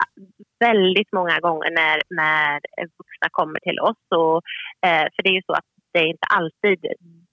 väldigt 0.58 1.12
många 1.12 1.40
gånger 1.40 1.70
när, 1.70 2.02
när 2.10 2.60
vuxna 2.98 3.28
kommer 3.30 3.60
till 3.60 3.80
oss, 3.80 4.02
och, 4.10 4.36
eh, 4.88 5.06
för 5.12 5.22
det 5.22 5.28
är 5.28 5.38
ju 5.40 5.42
så 5.46 5.52
att 5.52 5.73
det 5.94 6.00
är 6.04 6.14
inte 6.14 6.28
alltid 6.38 6.80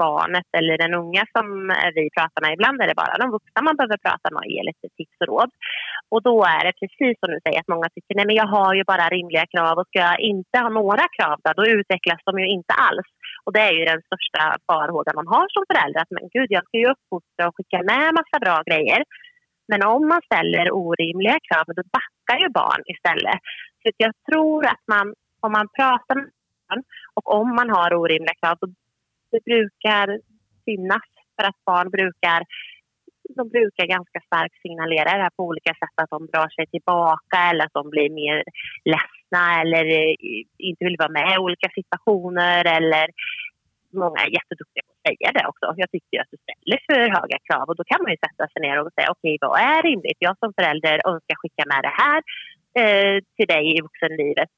barnet 0.05 0.49
eller 0.57 0.75
den 0.83 0.93
unga 1.03 1.23
som 1.35 1.47
vi 1.97 2.05
pratar 2.17 2.39
med. 2.41 2.53
Ibland 2.53 2.77
är 2.81 2.87
det 2.87 3.01
bara 3.03 3.21
de 3.21 3.27
vuxna 3.35 3.59
man 3.67 3.77
behöver 3.79 3.99
prata 4.07 4.27
med 4.31 4.41
och 4.43 4.53
ge 4.53 4.61
lite 4.69 4.87
tips 4.97 5.17
och 5.21 5.29
råd. 5.31 5.49
Och 6.13 6.21
då 6.29 6.35
är 6.55 6.61
det 6.67 6.79
precis 6.81 7.15
som 7.19 7.29
du 7.33 7.39
säger 7.41 7.59
att 7.59 7.73
många 7.75 7.87
tycker 7.89 8.15
nej 8.15 8.27
men 8.27 8.39
jag 8.41 8.49
har 8.57 8.71
ju 8.79 8.83
bara 8.91 9.13
rimliga 9.15 9.45
krav 9.53 9.73
och 9.77 9.87
ska 9.89 9.99
jag 10.09 10.19
inte 10.31 10.55
ha 10.63 10.69
några 10.79 11.05
krav 11.15 11.37
då, 11.43 11.49
då 11.59 11.63
utvecklas 11.77 12.21
de 12.27 12.33
ju 12.41 12.47
inte 12.57 12.73
alls. 12.87 13.09
Och 13.45 13.53
det 13.55 13.63
är 13.69 13.73
ju 13.79 13.83
den 13.91 14.01
största 14.07 14.43
farhågan 14.67 15.19
man 15.19 15.31
har 15.33 15.45
som 15.55 15.63
förälder 15.69 15.99
att 16.01 16.15
men 16.15 16.29
gud 16.35 16.49
jag 16.57 16.63
ska 16.67 16.77
ju 16.83 16.91
uppfostra 16.93 17.43
och 17.47 17.55
skicka 17.57 17.79
med 17.91 18.07
massa 18.19 18.37
bra 18.45 18.57
grejer. 18.69 19.01
Men 19.71 19.79
om 19.95 20.03
man 20.11 20.21
ställer 20.29 20.65
orimliga 20.83 21.37
krav 21.47 21.65
då 21.67 21.83
backar 21.97 22.37
ju 22.43 22.49
barn 22.61 22.81
istället. 22.93 23.39
Så 23.81 23.87
jag 24.05 24.13
tror 24.27 24.61
att 24.71 24.83
man, 24.93 25.05
om 25.45 25.51
man 25.57 25.67
pratar 25.79 26.15
med 26.15 26.29
barn. 26.71 26.83
Och 27.13 27.33
om 27.39 27.55
man 27.55 27.69
har 27.69 27.93
orimliga 27.93 28.33
krav, 28.41 28.55
så 28.59 28.67
det 29.31 29.43
brukar 29.45 30.19
finnas 30.65 31.07
för 31.35 31.47
att 31.47 31.65
barn 31.65 31.89
brukar 31.89 32.43
de 33.35 33.49
brukar 33.49 33.85
ganska 33.85 34.19
starkt 34.25 34.61
signalera 34.61 35.09
det 35.17 35.23
här 35.23 35.35
på 35.37 35.43
olika 35.43 35.73
sätt, 35.73 35.95
att 36.01 36.09
de 36.09 36.27
drar 36.33 36.49
sig 36.49 36.65
tillbaka 36.67 37.37
eller 37.49 37.63
att 37.65 37.77
de 37.79 37.89
blir 37.89 38.09
mer 38.21 38.43
ledsna 38.93 39.43
eller 39.61 39.85
eh, 39.99 40.15
inte 40.69 40.85
vill 40.85 41.01
vara 41.03 41.15
med 41.19 41.29
i 41.35 41.43
olika 41.45 41.69
situationer 41.77 42.61
eller 42.77 43.05
många 44.03 44.19
är 44.25 44.31
jätteduktiga 44.37 44.83
på 44.87 44.91
att 44.93 45.03
säga 45.07 45.27
det 45.37 45.45
också. 45.51 45.65
Jag 45.83 45.89
tycker 45.95 46.17
att 46.21 46.31
du 46.33 46.37
ställer 46.45 46.79
för 46.89 47.01
höga 47.17 47.37
krav 47.47 47.65
och 47.69 47.77
då 47.79 47.83
kan 47.91 48.01
man 48.03 48.11
ju 48.15 48.19
sätta 48.25 48.45
sig 48.51 48.59
ner 48.65 48.75
och 48.79 48.93
säga 48.97 49.09
okej, 49.15 49.35
okay, 49.35 49.47
vad 49.47 49.59
är 49.73 49.81
rimligt? 49.89 50.19
Jag 50.27 50.35
som 50.41 50.49
förälder 50.57 50.95
önskar 51.11 51.35
skicka 51.41 51.63
med 51.71 51.81
det 51.87 51.95
här 52.03 52.19
eh, 52.81 53.15
till 53.35 53.49
dig 53.53 53.65
i 53.75 53.81
vuxenlivet 53.87 54.51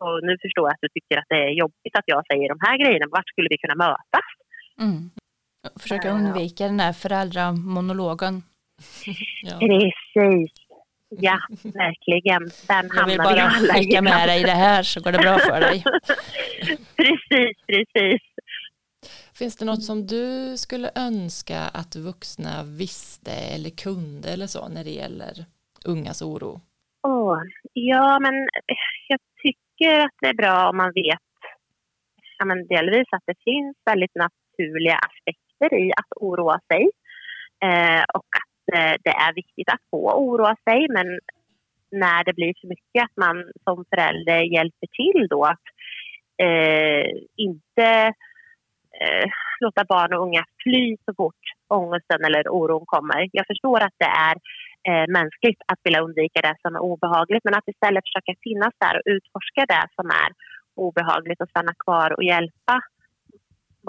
och 0.00 0.16
nu 0.26 0.32
förstår 0.42 0.64
jag 0.68 0.74
att 0.74 0.84
du 0.86 0.88
tycker 0.88 1.16
att 1.18 1.28
det 1.28 1.40
är 1.48 1.52
jobbigt 1.62 1.94
att 1.98 2.08
jag 2.14 2.26
säger 2.26 2.48
de 2.48 2.58
här 2.66 2.76
grejerna. 2.82 3.06
Vart 3.10 3.28
skulle 3.28 3.48
vi 3.50 3.58
kunna 3.58 3.74
mötas? 3.74 4.28
Mm. 4.80 5.10
Försöka 5.82 6.10
undvika 6.10 6.64
den 6.64 6.76
där 6.76 6.92
föräldramonologen. 6.92 8.42
ja. 9.42 9.58
Precis. 9.58 10.52
Ja, 11.08 11.38
verkligen. 11.62 12.42
Den 12.68 12.90
jag 12.96 13.06
vill 13.06 13.18
bara 13.18 13.50
skicka 13.50 14.02
med 14.02 14.28
dig 14.28 14.42
det 14.42 14.50
här 14.66 14.82
så 14.82 15.00
går 15.00 15.12
det 15.12 15.18
bra 15.18 15.38
för 15.38 15.60
dig. 15.60 15.84
precis, 16.96 17.56
precis. 17.66 18.22
Finns 19.38 19.56
det 19.56 19.64
något 19.64 19.84
som 19.84 20.06
du 20.06 20.56
skulle 20.56 20.90
önska 20.94 21.60
att 21.60 21.96
vuxna 21.96 22.62
visste 22.64 23.30
eller 23.32 23.70
kunde 23.70 24.28
eller 24.28 24.46
så 24.46 24.68
när 24.68 24.84
det 24.84 24.90
gäller 24.90 25.44
ungas 25.84 26.22
oro? 26.22 26.60
Oh, 27.02 27.38
ja, 27.72 28.18
men 28.20 28.34
jag 29.08 29.20
tycker 29.42 29.65
tycker 29.78 30.00
att 30.00 30.16
det 30.20 30.28
är 30.28 30.34
bra 30.34 30.68
om 30.70 30.76
man 30.76 30.92
vet 30.94 31.18
ja, 32.38 32.44
men 32.44 32.66
delvis 32.66 33.08
att 33.10 33.22
det 33.26 33.34
finns 33.44 33.76
väldigt 33.84 34.14
naturliga 34.14 34.98
aspekter 35.08 35.78
i 35.78 35.92
att 35.92 36.22
oroa 36.22 36.60
sig 36.72 36.90
eh, 37.64 38.02
och 38.14 38.30
att 38.40 38.78
eh, 38.78 38.94
det 39.04 39.10
är 39.10 39.34
viktigt 39.34 39.68
att 39.68 39.80
få 39.90 40.12
oroa 40.12 40.56
sig 40.64 40.86
men 40.88 41.18
när 41.90 42.24
det 42.24 42.32
blir 42.32 42.54
för 42.60 42.68
mycket 42.68 43.04
att 43.04 43.16
man 43.16 43.36
som 43.64 43.84
förälder 43.90 44.40
hjälper 44.54 44.86
till 44.86 45.26
då 45.30 45.44
att 45.44 45.66
eh, 46.42 47.10
inte 47.36 48.12
eh, 49.00 49.28
låta 49.60 49.84
barn 49.84 50.12
och 50.12 50.22
unga 50.22 50.44
fly 50.62 50.96
så 51.04 51.14
fort 51.16 51.44
ångesten 51.68 52.24
eller 52.24 52.48
oron 52.48 52.86
kommer. 52.86 53.28
Jag 53.32 53.46
förstår 53.46 53.80
att 53.82 53.94
det 53.98 54.12
är 54.30 54.36
eh, 54.88 55.06
mänskligt 55.18 55.60
att 55.70 55.80
vilja 55.84 56.00
undvika 56.06 56.40
det 56.40 56.56
som 56.62 56.74
är 56.76 56.82
obehagligt 56.92 57.44
men 57.44 57.54
att 57.54 57.68
istället 57.68 58.04
försöka 58.08 58.34
finnas 58.46 58.74
där 58.84 58.94
och 58.96 59.06
utforska 59.14 59.62
det 59.74 59.84
som 59.96 60.06
är 60.24 60.30
obehagligt 60.74 61.40
och 61.40 61.48
stanna 61.48 61.74
kvar 61.84 62.08
och 62.16 62.24
hjälpa 62.24 62.76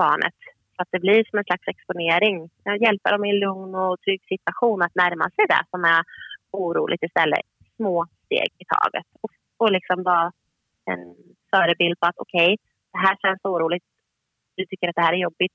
barnet 0.01 0.38
så 0.77 0.81
att 0.81 0.91
det 0.91 0.99
blir 0.99 1.23
som 1.29 1.39
en 1.39 1.49
slags 1.49 1.67
exponering. 1.67 2.49
Hjälpa 2.86 3.12
dem 3.12 3.25
i 3.25 3.29
en 3.29 3.39
lugn 3.39 3.75
och 3.75 3.99
trygg 4.01 4.21
situation 4.27 4.81
att 4.81 4.95
närma 4.95 5.25
sig 5.36 5.45
det 5.53 5.63
som 5.71 5.83
är 5.83 6.01
oroligt 6.51 7.03
istället. 7.03 7.45
Små 7.75 8.05
steg 8.25 8.51
i 8.63 8.65
taget 8.75 9.07
och, 9.21 9.31
och 9.57 9.71
liksom 9.71 10.03
vara 10.03 10.31
en 10.91 11.15
förebild 11.51 11.99
på 11.99 12.05
att 12.07 12.17
okej, 12.17 12.53
okay, 12.53 12.57
det 12.93 12.97
här 12.97 13.15
känns 13.21 13.41
oroligt. 13.43 13.83
Du 14.55 14.65
tycker 14.65 14.89
att 14.89 14.95
det 14.95 15.01
här 15.01 15.13
är 15.13 15.25
jobbigt. 15.27 15.53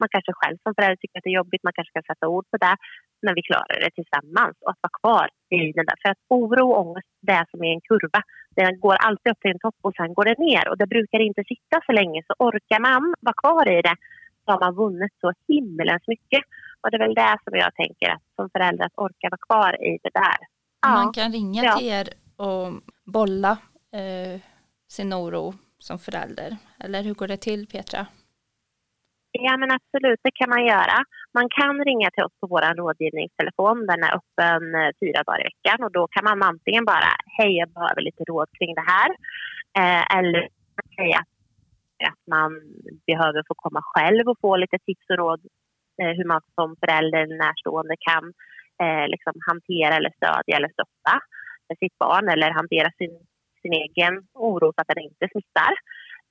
Man 0.00 0.12
kanske 0.14 0.32
själv 0.40 0.56
som 0.62 0.74
förälder 0.74 0.96
tycker 0.96 1.18
att 1.18 1.26
det 1.26 1.32
är 1.34 1.40
jobbigt. 1.42 1.66
Man 1.66 1.76
kanske 1.76 1.92
kan 1.96 2.08
sätta 2.10 2.28
ord 2.34 2.46
på 2.52 2.56
det 2.64 2.76
men 3.22 3.34
vi 3.38 3.42
klarar 3.42 3.76
det 3.84 3.92
tillsammans 3.98 4.56
och 4.62 4.70
att 4.72 4.82
vara 4.86 4.96
kvar 5.00 5.26
i 5.58 5.72
den 5.76 5.86
där. 5.88 5.98
För 6.02 6.10
att 6.12 6.22
oro 6.28 6.66
och 6.70 6.80
ångest, 6.82 7.08
det 7.26 7.32
är 7.32 7.46
som 7.50 7.64
i 7.64 7.68
en 7.74 7.80
kurva. 7.88 8.20
Den 8.60 8.80
går 8.84 8.96
alltid 9.06 9.32
upp 9.32 9.40
till 9.40 9.54
en 9.54 9.64
topp 9.66 9.78
och 9.86 9.94
sen 9.98 10.14
går 10.14 10.24
det 10.30 10.38
ner 10.48 10.64
och 10.68 10.78
det 10.78 10.86
brukar 10.94 11.20
inte 11.28 11.42
sitta 11.52 11.76
så 11.86 11.92
länge. 11.92 12.22
Så 12.28 12.34
orkar 12.46 12.80
man 12.88 13.14
vara 13.20 13.38
kvar 13.42 13.64
i 13.76 13.82
det 13.88 13.96
så 14.44 14.46
har 14.52 14.60
man 14.60 14.74
vunnit 14.74 15.14
så 15.20 15.32
himmelens 15.48 16.04
mycket. 16.06 16.42
Och 16.80 16.90
det 16.90 16.96
är 16.96 17.06
väl 17.06 17.14
det 17.14 17.36
som 17.44 17.52
jag 17.64 17.74
tänker 17.74 18.08
att 18.14 18.22
som 18.36 18.50
förälder 18.54 18.84
att 18.84 18.98
orka 19.06 19.28
vara 19.34 19.44
kvar 19.48 19.72
i 19.90 19.98
det 20.02 20.14
där. 20.14 20.40
Ja. 20.82 20.88
Man 20.88 21.12
kan 21.12 21.32
ringa 21.32 21.62
ja. 21.64 21.76
till 21.76 21.88
er 21.88 22.08
och 22.36 22.66
bolla 23.04 23.52
eh, 24.00 24.40
sin 24.88 25.14
oro 25.14 25.54
som 25.78 25.98
förälder? 25.98 26.56
Eller 26.78 27.02
hur 27.02 27.14
går 27.14 27.28
det 27.28 27.36
till 27.36 27.66
Petra? 27.66 28.06
Ja 29.32 29.56
men 29.56 29.70
absolut, 29.78 30.20
det 30.22 30.30
kan 30.34 30.50
man 30.50 30.66
göra. 30.66 30.96
Man 31.34 31.48
kan 31.48 31.84
ringa 31.84 32.10
till 32.10 32.24
oss 32.24 32.36
på 32.40 32.46
vår 32.46 32.74
rådgivningstelefon. 32.80 33.86
Den 33.86 34.02
är 34.02 34.12
öppen 34.20 34.74
eh, 34.74 34.90
fyra 35.00 35.22
dagar 35.22 35.40
i 35.40 35.48
veckan 35.50 35.84
och 35.84 35.92
då 35.92 36.06
kan 36.14 36.24
man 36.24 36.42
antingen 36.42 36.84
bara 36.84 37.10
hej 37.38 37.52
jag 37.56 37.70
behöver 37.72 38.02
lite 38.02 38.24
råd 38.24 38.48
kring 38.58 38.74
det 38.74 38.86
här. 38.94 39.10
Eh, 39.80 40.18
eller 40.18 40.48
säga 40.96 41.20
att 42.10 42.22
man 42.36 42.50
behöver 43.06 43.42
få 43.48 43.54
komma 43.64 43.80
själv 43.82 44.28
och 44.28 44.40
få 44.40 44.56
lite 44.56 44.78
tips 44.86 45.06
och 45.10 45.16
råd 45.16 45.40
eh, 46.02 46.12
hur 46.16 46.24
man 46.24 46.40
som 46.54 46.76
förälder 46.80 47.18
eller 47.18 47.36
närstående 47.36 47.96
kan 48.08 48.24
eh, 48.82 49.06
liksom 49.08 49.34
hantera 49.48 49.94
eller 49.96 50.12
stödja 50.18 50.56
eller 50.56 50.72
stötta 50.76 51.14
sitt 51.82 51.98
barn 51.98 52.28
eller 52.28 52.50
hantera 52.50 52.90
sin, 52.98 53.14
sin 53.62 53.72
egen 53.72 54.14
oro 54.34 54.72
så 54.72 54.80
att 54.80 54.92
den 54.92 55.04
inte 55.08 55.28
smittar. 55.32 55.72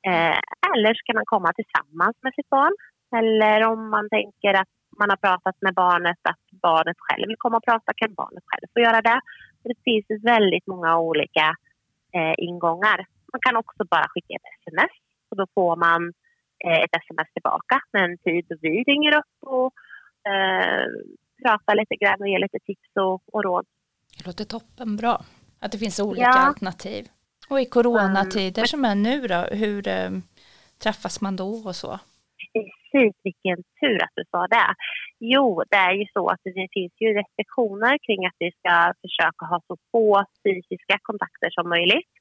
Eh, 0.07 0.39
eller 0.73 0.93
så 0.93 1.01
kan 1.05 1.15
man 1.19 1.31
komma 1.33 1.53
tillsammans 1.53 2.15
med 2.21 2.33
sitt 2.33 2.49
barn. 2.49 2.75
Eller 3.19 3.67
om 3.71 3.89
man 3.89 4.09
tänker 4.09 4.53
att 4.61 4.73
man 4.99 5.09
har 5.09 5.17
pratat 5.27 5.57
med 5.61 5.73
barnet, 5.73 6.21
att 6.31 6.45
barnet 6.51 6.97
själv 7.05 7.27
vill 7.27 7.43
komma 7.43 7.57
och 7.57 7.63
prata, 7.63 7.93
kan 7.95 8.13
barnet 8.13 8.43
själv 8.49 8.67
få 8.73 8.79
göra 8.79 9.01
det. 9.01 9.19
Det 9.63 9.79
finns 9.87 10.23
väldigt 10.23 10.67
många 10.67 10.99
olika 10.99 11.45
eh, 12.17 12.33
ingångar. 12.37 12.99
Man 13.33 13.41
kan 13.45 13.55
också 13.55 13.81
bara 13.93 14.07
skicka 14.09 14.33
ett 14.35 14.49
sms 14.59 14.95
och 15.29 15.37
då 15.37 15.45
får 15.55 15.75
man 15.75 16.01
eh, 16.65 16.79
ett 16.83 16.95
sms 17.03 17.29
tillbaka 17.33 17.75
med 17.93 18.03
en 18.03 18.17
tid 18.17 18.45
då 18.49 18.55
vi 18.61 18.83
ringer 18.83 19.13
upp 19.19 19.35
och 19.55 19.71
eh, 20.31 20.85
pratar 21.43 21.75
lite 21.75 21.95
grann 21.95 22.21
och 22.21 22.27
ger 22.27 22.39
lite 22.39 22.59
tips 22.65 22.89
och, 22.95 23.21
och 23.33 23.43
råd. 23.43 23.65
Det 24.17 24.25
låter 24.27 24.45
toppen 24.45 24.95
bra 24.97 25.21
att 25.59 25.71
det 25.71 25.77
finns 25.77 25.99
olika 25.99 26.21
ja. 26.23 26.47
alternativ. 26.47 27.03
Och 27.49 27.59
i 27.59 27.65
coronatider 27.65 28.61
mm. 28.61 28.67
som 28.73 28.85
är 28.85 28.95
nu 28.95 29.27
då, 29.27 29.41
hur 29.63 29.87
eh, 29.87 30.11
träffas 30.83 31.21
man 31.21 31.35
då 31.35 31.51
och 31.69 31.75
så? 31.75 31.99
Precis, 32.53 33.15
vilken 33.23 33.59
tur 33.79 34.03
att 34.03 34.15
du 34.15 34.23
sa 34.31 34.47
det. 34.47 34.69
Jo, 35.19 35.63
det 35.69 35.77
är 35.77 35.93
ju 36.01 36.05
så 36.13 36.27
att 36.27 36.41
det 36.43 36.67
finns 36.77 36.93
ju 37.03 37.07
restriktioner 37.21 37.97
kring 38.05 38.25
att 38.25 38.39
vi 38.39 38.51
ska 38.59 38.93
försöka 39.03 39.43
ha 39.51 39.61
så 39.67 39.77
få 39.91 40.23
fysiska 40.45 40.95
kontakter 41.01 41.49
som 41.57 41.69
möjligt. 41.69 42.11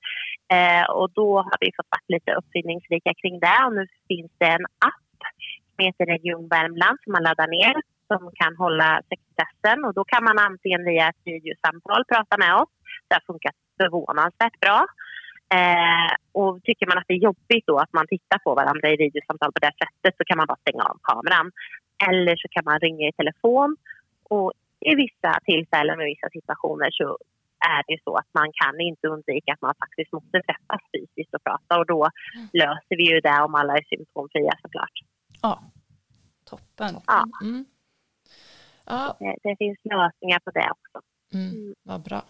Eh, 0.56 0.84
och 0.98 1.10
då 1.20 1.30
har 1.36 1.58
vi 1.60 1.70
fått 1.76 1.92
varit 1.94 2.10
lite 2.16 2.30
uppfinningsrika 2.40 3.12
kring 3.20 3.40
det 3.40 3.58
och 3.66 3.74
nu 3.78 3.86
finns 4.08 4.32
det 4.38 4.50
en 4.58 4.66
app 4.90 5.18
som 5.70 5.80
heter 5.86 6.06
Region 6.14 6.48
Värmland 6.48 6.96
som 7.02 7.12
man 7.12 7.22
laddar 7.28 7.50
ner 7.58 7.74
som 8.10 8.20
kan 8.40 8.52
hålla 8.56 8.88
sekretessen 9.10 9.78
och 9.86 9.94
då 9.98 10.04
kan 10.12 10.24
man 10.24 10.38
antingen 10.48 10.84
via 10.84 11.08
ett 11.08 11.22
videosamtal 11.24 12.02
prata 12.12 12.34
med 12.44 12.54
oss. 12.60 12.72
Det 13.08 13.14
har 13.18 13.24
funkat 13.32 13.56
förvånansvärt 13.80 14.60
bra. 14.64 14.78
Eh, 15.54 16.12
och 16.32 16.62
tycker 16.62 16.86
man 16.86 16.98
att 16.98 17.08
det 17.08 17.14
är 17.14 17.26
jobbigt 17.30 17.66
då 17.66 17.76
att 17.78 17.92
man 17.92 18.06
tittar 18.06 18.38
på 18.38 18.54
varandra 18.54 18.90
i 18.90 18.96
videosamtal 18.96 19.52
på 19.52 19.60
det 19.66 19.74
sättet 19.82 20.14
så 20.18 20.24
kan 20.24 20.38
man 20.38 20.46
bara 20.46 20.64
stänga 20.64 20.82
av 20.82 20.98
kameran. 21.02 21.52
Eller 22.08 22.36
så 22.36 22.48
kan 22.48 22.64
man 22.64 22.80
ringa 22.80 23.08
i 23.08 23.12
telefon 23.12 23.76
och 24.22 24.52
i 24.80 24.94
vissa 24.94 25.30
tillfällen 25.44 26.00
och 26.00 26.06
vissa 26.06 26.28
situationer 26.36 26.90
så 26.90 27.18
är 27.74 27.82
det 27.88 27.98
så 28.04 28.16
att 28.16 28.30
man 28.32 28.48
kan 28.60 28.80
inte 28.80 29.08
undvika 29.08 29.52
att 29.52 29.62
man 29.62 29.74
faktiskt 29.84 30.12
måste 30.12 30.42
träffas 30.48 30.82
fysiskt 30.92 31.34
och 31.34 31.44
prata 31.44 31.78
och 31.78 31.86
då 31.86 32.08
löser 32.52 32.96
vi 33.00 33.04
ju 33.12 33.20
det 33.20 33.40
om 33.46 33.54
alla 33.54 33.72
är 33.78 33.84
symptomfria 33.92 34.52
såklart. 34.62 34.96
Ja, 35.42 35.62
toppen. 36.44 36.94
Ja. 37.06 37.24
Mm. 37.42 37.64
ja. 38.86 39.16
Det, 39.18 39.36
det, 39.42 39.56
finns 39.56 39.78
lösningar 39.84 40.38
på 40.38 40.50
det 40.50 40.70
också. 40.70 41.06
Mm. 41.34 41.50
mm. 41.50 41.74
Vad 41.82 42.02
bra. 42.02 42.22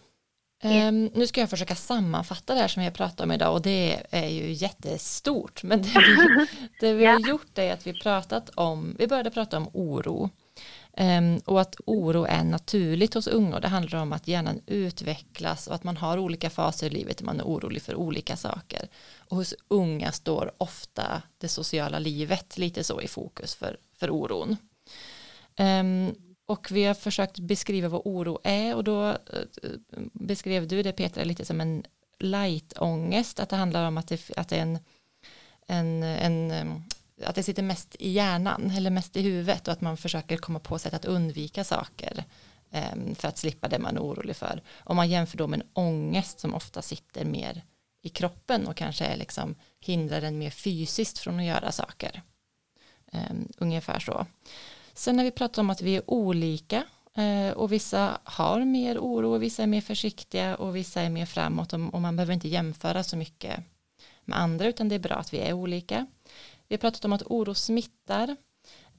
Um, 0.62 1.04
nu 1.14 1.26
ska 1.26 1.40
jag 1.40 1.50
försöka 1.50 1.74
sammanfatta 1.74 2.54
det 2.54 2.60
här 2.60 2.68
som 2.68 2.80
vi 2.80 2.86
har 2.86 2.94
pratat 2.94 3.20
om 3.20 3.32
idag 3.32 3.52
och 3.52 3.62
det 3.62 4.02
är 4.10 4.28
ju 4.28 4.52
jättestort. 4.52 5.62
Men 5.62 5.82
det 5.82 5.88
vi, 5.88 6.46
det 6.80 6.92
vi 6.92 7.06
har 7.06 7.28
gjort 7.28 7.58
är 7.58 7.72
att 7.72 7.86
vi 7.86 8.00
pratat 8.00 8.50
om, 8.54 8.96
vi 8.98 9.06
började 9.06 9.30
prata 9.30 9.56
om 9.56 9.68
oro. 9.72 10.30
Um, 10.96 11.38
och 11.44 11.60
att 11.60 11.76
oro 11.86 12.24
är 12.24 12.44
naturligt 12.44 13.14
hos 13.14 13.26
unga 13.26 13.54
och 13.54 13.60
det 13.60 13.68
handlar 13.68 14.02
om 14.02 14.12
att 14.12 14.28
hjärnan 14.28 14.60
utvecklas 14.66 15.66
och 15.66 15.74
att 15.74 15.84
man 15.84 15.96
har 15.96 16.18
olika 16.18 16.50
faser 16.50 16.86
i 16.86 16.90
livet 16.90 17.20
och 17.20 17.26
man 17.26 17.40
är 17.40 17.44
orolig 17.44 17.82
för 17.82 17.94
olika 17.94 18.36
saker. 18.36 18.88
Och 19.18 19.36
hos 19.36 19.54
unga 19.68 20.12
står 20.12 20.52
ofta 20.58 21.22
det 21.38 21.48
sociala 21.48 21.98
livet 21.98 22.58
lite 22.58 22.84
så 22.84 23.00
i 23.00 23.08
fokus 23.08 23.54
för, 23.54 23.76
för 23.96 24.10
oron. 24.10 24.56
Um, 25.58 26.14
och 26.48 26.70
vi 26.70 26.84
har 26.84 26.94
försökt 26.94 27.38
beskriva 27.38 27.88
vad 27.88 28.02
oro 28.04 28.38
är 28.44 28.74
och 28.74 28.84
då 28.84 29.08
eh, 29.08 29.16
beskrev 30.12 30.68
du 30.68 30.82
det 30.82 30.92
Petra 30.92 31.24
lite 31.24 31.44
som 31.44 31.60
en 31.60 31.84
light-ångest, 32.18 33.40
att 33.40 33.48
det 33.48 33.56
handlar 33.56 33.88
om 33.88 33.98
att 33.98 34.08
det, 34.08 34.30
att 34.36 34.48
det 34.48 34.56
är 34.56 34.62
en, 34.62 34.78
en, 35.66 36.02
en 36.02 36.82
att 37.24 37.34
det 37.34 37.42
sitter 37.42 37.62
mest 37.62 37.96
i 37.98 38.10
hjärnan 38.10 38.70
eller 38.70 38.90
mest 38.90 39.16
i 39.16 39.22
huvudet 39.22 39.68
och 39.68 39.72
att 39.72 39.80
man 39.80 39.96
försöker 39.96 40.36
komma 40.36 40.58
på 40.58 40.78
sätt 40.78 40.94
att 40.94 41.04
undvika 41.04 41.64
saker 41.64 42.24
för 43.14 43.28
att 43.28 43.38
slippa 43.38 43.68
det 43.68 43.78
man 43.78 43.96
är 43.96 44.00
orolig 44.00 44.36
för. 44.36 44.62
Om 44.78 44.96
man 44.96 45.08
jämför 45.08 45.38
då 45.38 45.46
med 45.46 45.60
en 45.60 45.68
ångest 45.72 46.40
som 46.40 46.54
ofta 46.54 46.82
sitter 46.82 47.24
mer 47.24 47.62
i 48.02 48.08
kroppen 48.08 48.66
och 48.66 48.76
kanske 48.76 49.04
är 49.04 49.16
liksom 49.16 49.54
hindrar 49.80 50.20
den 50.20 50.38
mer 50.38 50.50
fysiskt 50.50 51.18
från 51.18 51.38
att 51.38 51.44
göra 51.46 51.72
saker. 51.72 52.22
Ungefär 53.58 53.98
så. 53.98 54.26
Sen 54.98 55.18
har 55.18 55.24
vi 55.24 55.30
pratat 55.30 55.58
om 55.58 55.70
att 55.70 55.82
vi 55.82 55.96
är 55.96 56.10
olika 56.10 56.84
eh, 57.16 57.50
och 57.50 57.72
vissa 57.72 58.18
har 58.24 58.64
mer 58.64 58.98
oro 58.98 59.34
och 59.34 59.42
vissa 59.42 59.62
är 59.62 59.66
mer 59.66 59.80
försiktiga 59.80 60.56
och 60.56 60.76
vissa 60.76 61.02
är 61.02 61.10
mer 61.10 61.26
framåt 61.26 61.72
och 61.72 62.00
man 62.00 62.16
behöver 62.16 62.34
inte 62.34 62.48
jämföra 62.48 63.02
så 63.02 63.16
mycket 63.16 63.60
med 64.24 64.38
andra 64.38 64.66
utan 64.66 64.88
det 64.88 64.94
är 64.94 64.98
bra 64.98 65.14
att 65.14 65.34
vi 65.34 65.38
är 65.38 65.52
olika. 65.52 66.06
Vi 66.68 66.74
har 66.74 66.78
pratat 66.78 67.04
om 67.04 67.12
att 67.12 67.22
oro 67.22 67.54
smittar 67.54 68.36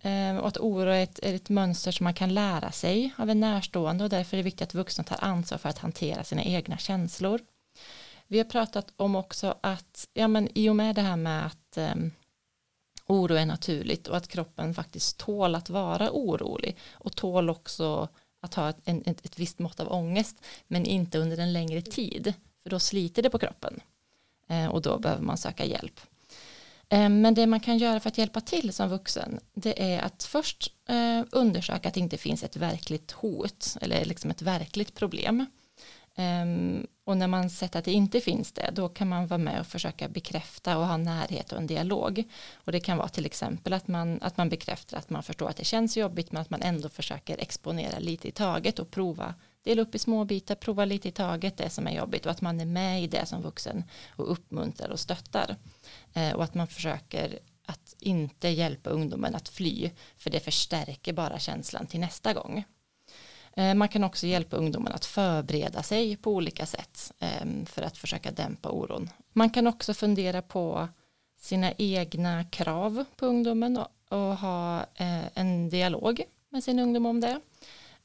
eh, 0.01 0.37
och 0.37 0.47
att 0.47 0.57
oro 0.57 0.89
är 0.89 1.03
ett, 1.03 1.19
är 1.23 1.33
ett 1.33 1.49
mönster 1.49 1.91
som 1.91 2.03
man 2.03 2.13
kan 2.13 2.33
lära 2.33 2.71
sig 2.71 3.11
av 3.17 3.29
en 3.29 3.39
närstående 3.39 4.03
och 4.03 4.09
därför 4.09 4.37
är 4.37 4.39
det 4.39 4.43
viktigt 4.43 4.67
att 4.67 4.73
vuxna 4.73 5.03
tar 5.03 5.23
ansvar 5.23 5.57
för 5.57 5.69
att 5.69 5.77
hantera 5.77 6.23
sina 6.23 6.43
egna 6.43 6.77
känslor. 6.77 7.41
Vi 8.27 8.37
har 8.37 8.45
pratat 8.45 8.93
om 8.95 9.15
också 9.15 9.55
att 9.61 10.07
ja, 10.13 10.27
men 10.27 10.49
i 10.57 10.69
och 10.69 10.75
med 10.75 10.95
det 10.95 11.01
här 11.01 11.15
med 11.15 11.45
att 11.45 11.77
um, 11.77 12.11
oro 13.09 13.35
är 13.35 13.45
naturligt 13.45 14.07
och 14.07 14.17
att 14.17 14.27
kroppen 14.27 14.73
faktiskt 14.73 15.17
tål 15.17 15.55
att 15.55 15.69
vara 15.69 16.11
orolig 16.11 16.77
och 16.91 17.15
tål 17.15 17.49
också 17.49 18.07
att 18.41 18.53
ha 18.53 18.69
ett, 18.69 18.77
ett, 18.85 19.25
ett 19.25 19.39
visst 19.39 19.59
mått 19.59 19.79
av 19.79 19.91
ångest 19.91 20.35
men 20.67 20.85
inte 20.85 21.17
under 21.17 21.37
en 21.37 21.53
längre 21.53 21.81
tid 21.81 22.33
för 22.63 22.69
då 22.69 22.79
sliter 22.79 23.21
det 23.21 23.29
på 23.29 23.39
kroppen 23.39 23.79
eh, 24.47 24.67
och 24.67 24.81
då 24.81 24.99
behöver 24.99 25.23
man 25.23 25.37
söka 25.37 25.65
hjälp. 25.65 25.99
Eh, 26.89 27.09
men 27.09 27.33
det 27.33 27.47
man 27.47 27.59
kan 27.59 27.77
göra 27.77 27.99
för 27.99 28.09
att 28.09 28.17
hjälpa 28.17 28.41
till 28.41 28.73
som 28.73 28.89
vuxen 28.89 29.39
det 29.53 29.93
är 29.93 30.01
att 30.01 30.23
först 30.23 30.73
eh, 30.89 31.23
undersöka 31.31 31.87
att 31.87 31.93
det 31.93 31.99
inte 31.99 32.17
finns 32.17 32.43
ett 32.43 32.55
verkligt 32.55 33.11
hot 33.11 33.77
eller 33.81 34.05
liksom 34.05 34.31
ett 34.31 34.41
verkligt 34.41 34.95
problem 34.95 35.45
ehm, 36.15 36.87
och 37.09 37.17
när 37.17 37.27
man 37.27 37.49
sett 37.49 37.75
att 37.75 37.85
det 37.85 37.91
inte 37.91 38.21
finns 38.21 38.51
det, 38.51 38.71
då 38.73 38.89
kan 38.89 39.07
man 39.07 39.27
vara 39.27 39.37
med 39.37 39.59
och 39.59 39.67
försöka 39.67 40.07
bekräfta 40.07 40.77
och 40.77 40.87
ha 40.87 40.97
närhet 40.97 41.51
och 41.51 41.57
en 41.57 41.67
dialog. 41.67 42.23
Och 42.53 42.71
det 42.71 42.79
kan 42.79 42.97
vara 42.97 43.07
till 43.07 43.25
exempel 43.25 43.73
att 43.73 43.87
man, 43.87 44.21
att 44.21 44.37
man 44.37 44.49
bekräftar 44.49 44.97
att 44.97 45.09
man 45.09 45.23
förstår 45.23 45.49
att 45.49 45.57
det 45.57 45.65
känns 45.65 45.97
jobbigt 45.97 46.31
men 46.31 46.41
att 46.41 46.49
man 46.49 46.61
ändå 46.61 46.89
försöker 46.89 47.37
exponera 47.37 47.99
lite 47.99 48.27
i 48.27 48.31
taget 48.31 48.79
och 48.79 48.91
prova, 48.91 49.33
dela 49.63 49.81
upp 49.81 49.95
i 49.95 49.99
små 49.99 50.25
bitar, 50.25 50.55
prova 50.55 50.85
lite 50.85 51.07
i 51.07 51.11
taget 51.11 51.57
det 51.57 51.69
som 51.69 51.87
är 51.87 51.91
jobbigt 51.91 52.25
och 52.25 52.31
att 52.31 52.41
man 52.41 52.59
är 52.59 52.65
med 52.65 53.03
i 53.03 53.07
det 53.07 53.25
som 53.25 53.41
vuxen 53.41 53.83
och 54.09 54.31
uppmuntrar 54.31 54.89
och 54.89 54.99
stöttar. 54.99 55.55
Eh, 56.13 56.33
och 56.33 56.43
att 56.43 56.53
man 56.53 56.67
försöker 56.67 57.39
att 57.65 57.95
inte 57.99 58.49
hjälpa 58.49 58.89
ungdomen 58.89 59.35
att 59.35 59.49
fly, 59.49 59.91
för 60.17 60.29
det 60.29 60.39
förstärker 60.39 61.13
bara 61.13 61.39
känslan 61.39 61.87
till 61.87 61.99
nästa 61.99 62.33
gång. 62.33 62.65
Eh, 63.55 63.73
man 63.75 63.87
kan 63.87 64.03
också 64.03 64.27
hjälpa 64.27 64.57
ungdomarna 64.57 64.95
att 64.95 65.05
förbereda 65.05 65.83
sig 65.83 66.17
på 66.17 66.31
olika 66.31 66.65
sätt 66.65 67.11
ehm, 67.19 67.65
för 67.65 67.81
att 67.81 67.97
försöka 67.97 68.31
dämpa 68.31 68.69
oron. 68.69 69.09
Man 69.33 69.49
kan 69.49 69.67
också 69.67 69.93
fundera 69.93 70.41
på 70.41 70.87
sina 71.39 71.71
egna 71.77 72.43
krav 72.43 73.05
på 73.15 73.25
ungdomen 73.25 73.77
och, 74.09 74.17
ha 74.17 74.79
eh, 74.95 75.37
en 75.37 75.69
dialog 75.69 76.21
med 76.49 76.63
sin 76.63 76.79
ungdom 76.79 77.05
om 77.05 77.19
det. 77.21 77.39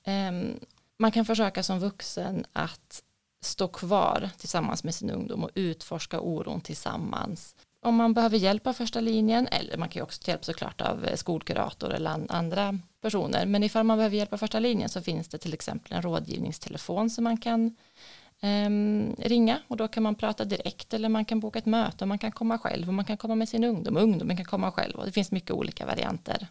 Ehm, 0.05 0.61
man 0.99 1.13
kan 1.13 1.25
försöka 1.25 1.63
som 1.63 1.79
vuxen 1.79 2.45
att 2.53 3.03
stå 3.41 3.69
kvar 3.69 4.31
tillsammans 4.39 4.85
med 4.85 4.95
sin 4.95 5.11
ungdom 5.11 5.45
och 5.45 5.51
utforska 5.55 6.21
oron 6.21 6.61
tillsammans 6.61 7.57
om 7.85 7.97
man 7.97 8.15
behöver 8.15 8.39
hjälp 8.39 8.67
av 8.67 8.73
första 8.73 9.01
linjen 9.01 9.49
eller 9.49 9.77
man 9.77 9.89
kan 9.89 10.01
ju 10.01 10.05
också 10.05 10.23
ta 10.23 10.31
hjälp 10.31 10.45
såklart 10.45 10.81
av 10.81 11.05
eh, 11.05 11.17
skolkurator 11.17 11.95
eller 11.95 12.33
andra 12.33 12.79
personer 13.01 13.47
men 13.47 13.63
ifall 13.63 13.85
man 13.85 13.99
behöver 13.99 14.17
hjälp 14.17 14.33
av 14.33 14.37
första 14.37 14.59
linjen 14.59 14.89
så 14.89 15.03
finns 15.03 15.29
det 15.29 15.39
till 15.39 15.55
exempel 15.55 15.93
en 15.93 16.03
rådgivningstelefon 16.03 17.11
som 17.11 17.25
man 17.25 17.37
kan 17.37 17.77
um, 18.43 19.17
ringa 19.19 19.59
och 19.69 19.77
då 19.77 19.89
kan 19.89 20.03
man 20.03 20.15
prata 20.15 20.45
direkt 20.45 20.95
eller 20.95 21.09
man 21.09 21.25
kan 21.25 21.41
boka 21.41 21.59
ett 21.59 21.67
möte 21.67 22.05
och 22.05 22.09
man 22.09 22.19
kan 22.19 22.33
komma 22.33 22.59
själv 22.59 22.89
och 22.89 22.95
man 22.95 23.05
kan 23.05 23.17
komma 23.17 23.35
med 23.35 23.49
sin 23.49 23.65
ungdom 23.65 23.97
och 23.97 24.03
ungdomen 24.03 24.37
kan 24.37 24.47
komma 24.47 24.73
själv 24.73 24.95
och 24.95 25.07
det 25.07 25.13
finns 25.13 25.31
mycket 25.31 25.51
olika 25.51 25.87
varianter. 25.87 26.47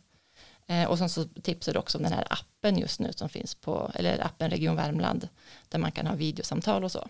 Uh, 0.70 0.86
och 0.86 0.98
sen 0.98 1.10
så 1.10 1.24
tipsar 1.24 1.74
du 1.74 1.80
också 1.80 1.98
om 1.98 2.04
den 2.04 2.14
här 2.14 2.28
appen 2.30 2.78
just 2.78 3.00
nu 3.00 3.14
som 3.14 3.30
finns 3.30 3.56
på 3.56 3.92
eller 3.96 4.26
appen 4.26 4.50
Region 4.50 4.76
Värmland 4.76 5.28
där 5.70 5.80
man 5.80 5.92
kan 5.92 6.08
ha 6.08 6.16
videosamtal 6.16 6.84
och 6.84 6.92
så 6.92 7.08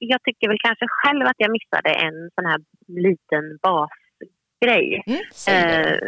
jag 0.00 0.22
tycker 0.22 0.48
väl 0.48 0.58
kanske 0.68 0.86
själv 0.88 1.26
att 1.26 1.40
jag 1.44 1.50
missade 1.50 1.90
en 1.90 2.30
sån 2.34 2.46
här 2.50 2.60
liten 3.06 3.44
basgrej. 3.62 5.02
Mm. 5.06 5.20
Eh, 5.54 5.98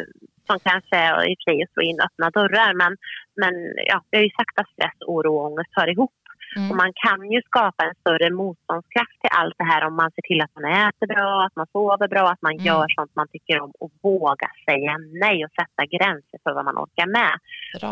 som 0.46 0.58
kanske 0.68 0.96
är 0.96 1.30
i 1.30 1.34
och 1.34 1.38
för 1.38 1.50
sig 1.50 1.62
att 1.62 1.72
slå 1.72 1.82
in 1.82 2.00
öppna 2.06 2.30
dörrar 2.30 2.74
men, 2.82 2.92
men 3.40 3.54
ja, 3.90 3.98
vi 4.10 4.16
har 4.18 4.24
ju 4.24 4.30
sagt 4.30 4.58
att 4.60 4.70
stress, 4.74 4.98
oro 5.06 5.32
och 5.36 5.44
ångest 5.50 5.70
hör 5.72 5.88
ihop. 5.94 6.12
Mm. 6.56 6.70
Och 6.70 6.76
man 6.76 6.92
kan 7.04 7.20
ju 7.32 7.42
skapa 7.42 7.84
en 7.84 7.94
större 8.02 8.30
motståndskraft 8.30 9.16
till 9.20 9.34
allt 9.40 9.54
det 9.58 9.64
här 9.72 9.86
om 9.86 9.94
man 9.96 10.10
ser 10.14 10.22
till 10.22 10.40
att 10.42 10.54
man 10.54 10.64
äter 10.86 11.06
bra, 11.14 11.44
att 11.46 11.56
man 11.56 11.66
sover 11.72 12.08
bra, 12.08 12.24
att 12.30 12.42
man 12.42 12.52
Mm. 12.52 12.64
gör 12.64 12.86
sånt 12.88 13.12
man 13.16 13.28
tycker 13.28 13.60
om 13.60 13.72
och 13.80 13.92
våga 14.02 14.48
säga 14.68 14.92
nej 15.24 15.44
och 15.44 15.50
sätta 15.60 15.82
gränser 15.96 16.38
för 16.42 16.52
vad 16.54 16.64
man 16.64 16.78
orkar 16.84 17.06
med. 17.18 17.34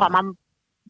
Har 0.00 0.10
man, 0.10 0.36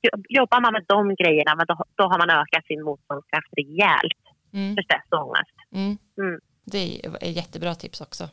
jo- 0.02 0.22
jobbar 0.28 0.60
man 0.60 0.72
med 0.72 0.84
de 0.88 1.14
grejerna 1.14 1.64
då, 1.68 1.74
då 1.94 2.04
har 2.10 2.18
man 2.18 2.30
ökat 2.40 2.66
sin 2.66 2.82
motståndskraft 2.82 3.50
rejält 3.56 4.23
Mm. 4.54 4.74
för 4.74 4.82
stress 4.82 5.04
och 5.10 5.26
ångest. 5.28 5.50
Mm. 5.72 5.98
Mm. 6.18 6.40
Det 6.64 7.00
är 7.20 7.28
jättebra 7.30 7.74
tips 7.74 8.00
också. 8.00 8.28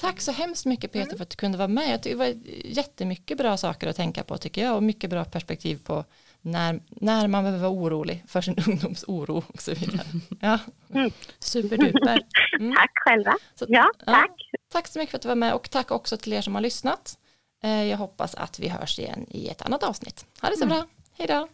Tack 0.00 0.20
så 0.20 0.32
hemskt 0.32 0.66
mycket 0.66 0.92
Peter 0.92 1.16
för 1.16 1.22
att 1.22 1.30
du 1.30 1.36
kunde 1.36 1.58
vara 1.58 1.68
med. 1.68 2.00
Det 2.02 2.14
var 2.14 2.34
jättemycket 2.64 3.38
bra 3.38 3.56
saker 3.56 3.86
att 3.88 3.96
tänka 3.96 4.22
på 4.24 4.38
tycker 4.38 4.62
jag 4.64 4.76
och 4.76 4.82
mycket 4.82 5.10
bra 5.10 5.24
perspektiv 5.24 5.80
på 5.84 6.04
när, 6.40 6.80
när 6.88 7.28
man 7.28 7.44
behöver 7.44 7.62
vara 7.62 7.72
orolig 7.78 8.24
för 8.28 8.40
sin 8.40 8.56
ungdomsoro 8.68 9.42
och 9.48 9.62
så 9.62 9.74
vidare. 9.74 10.06
Ja. 10.40 10.58
Superduper. 11.38 12.20
Mm. 12.60 12.74
Tack 12.76 12.90
själva. 12.94 13.34
Så- 13.54 13.64
Ja, 13.68 13.90
ja. 13.98 14.12
tack. 14.12 14.30
Tack 14.72 14.88
så 14.88 14.98
mycket 14.98 15.10
för 15.10 15.18
att 15.18 15.22
du 15.22 15.28
var 15.28 15.34
med 15.34 15.52
och 15.54 15.70
tack 15.70 15.90
också 15.90 16.16
till 16.16 16.32
er 16.32 16.40
som 16.40 16.54
har 16.54 16.62
lyssnat. 16.62 17.18
Eh, 17.62 17.84
Jag 17.84 17.98
hoppas 17.98 18.34
att 18.34 18.58
vi 18.58 18.68
hörs 18.68 18.98
igen 18.98 19.26
i 19.30 19.48
ett 19.48 19.62
annat 19.62 19.82
avsnitt. 19.82 20.26
Ha 20.42 20.48
det 20.50 20.56
så 20.56 20.66
bra. 20.66 20.86
Hej 21.18 21.26
då. 21.26 21.48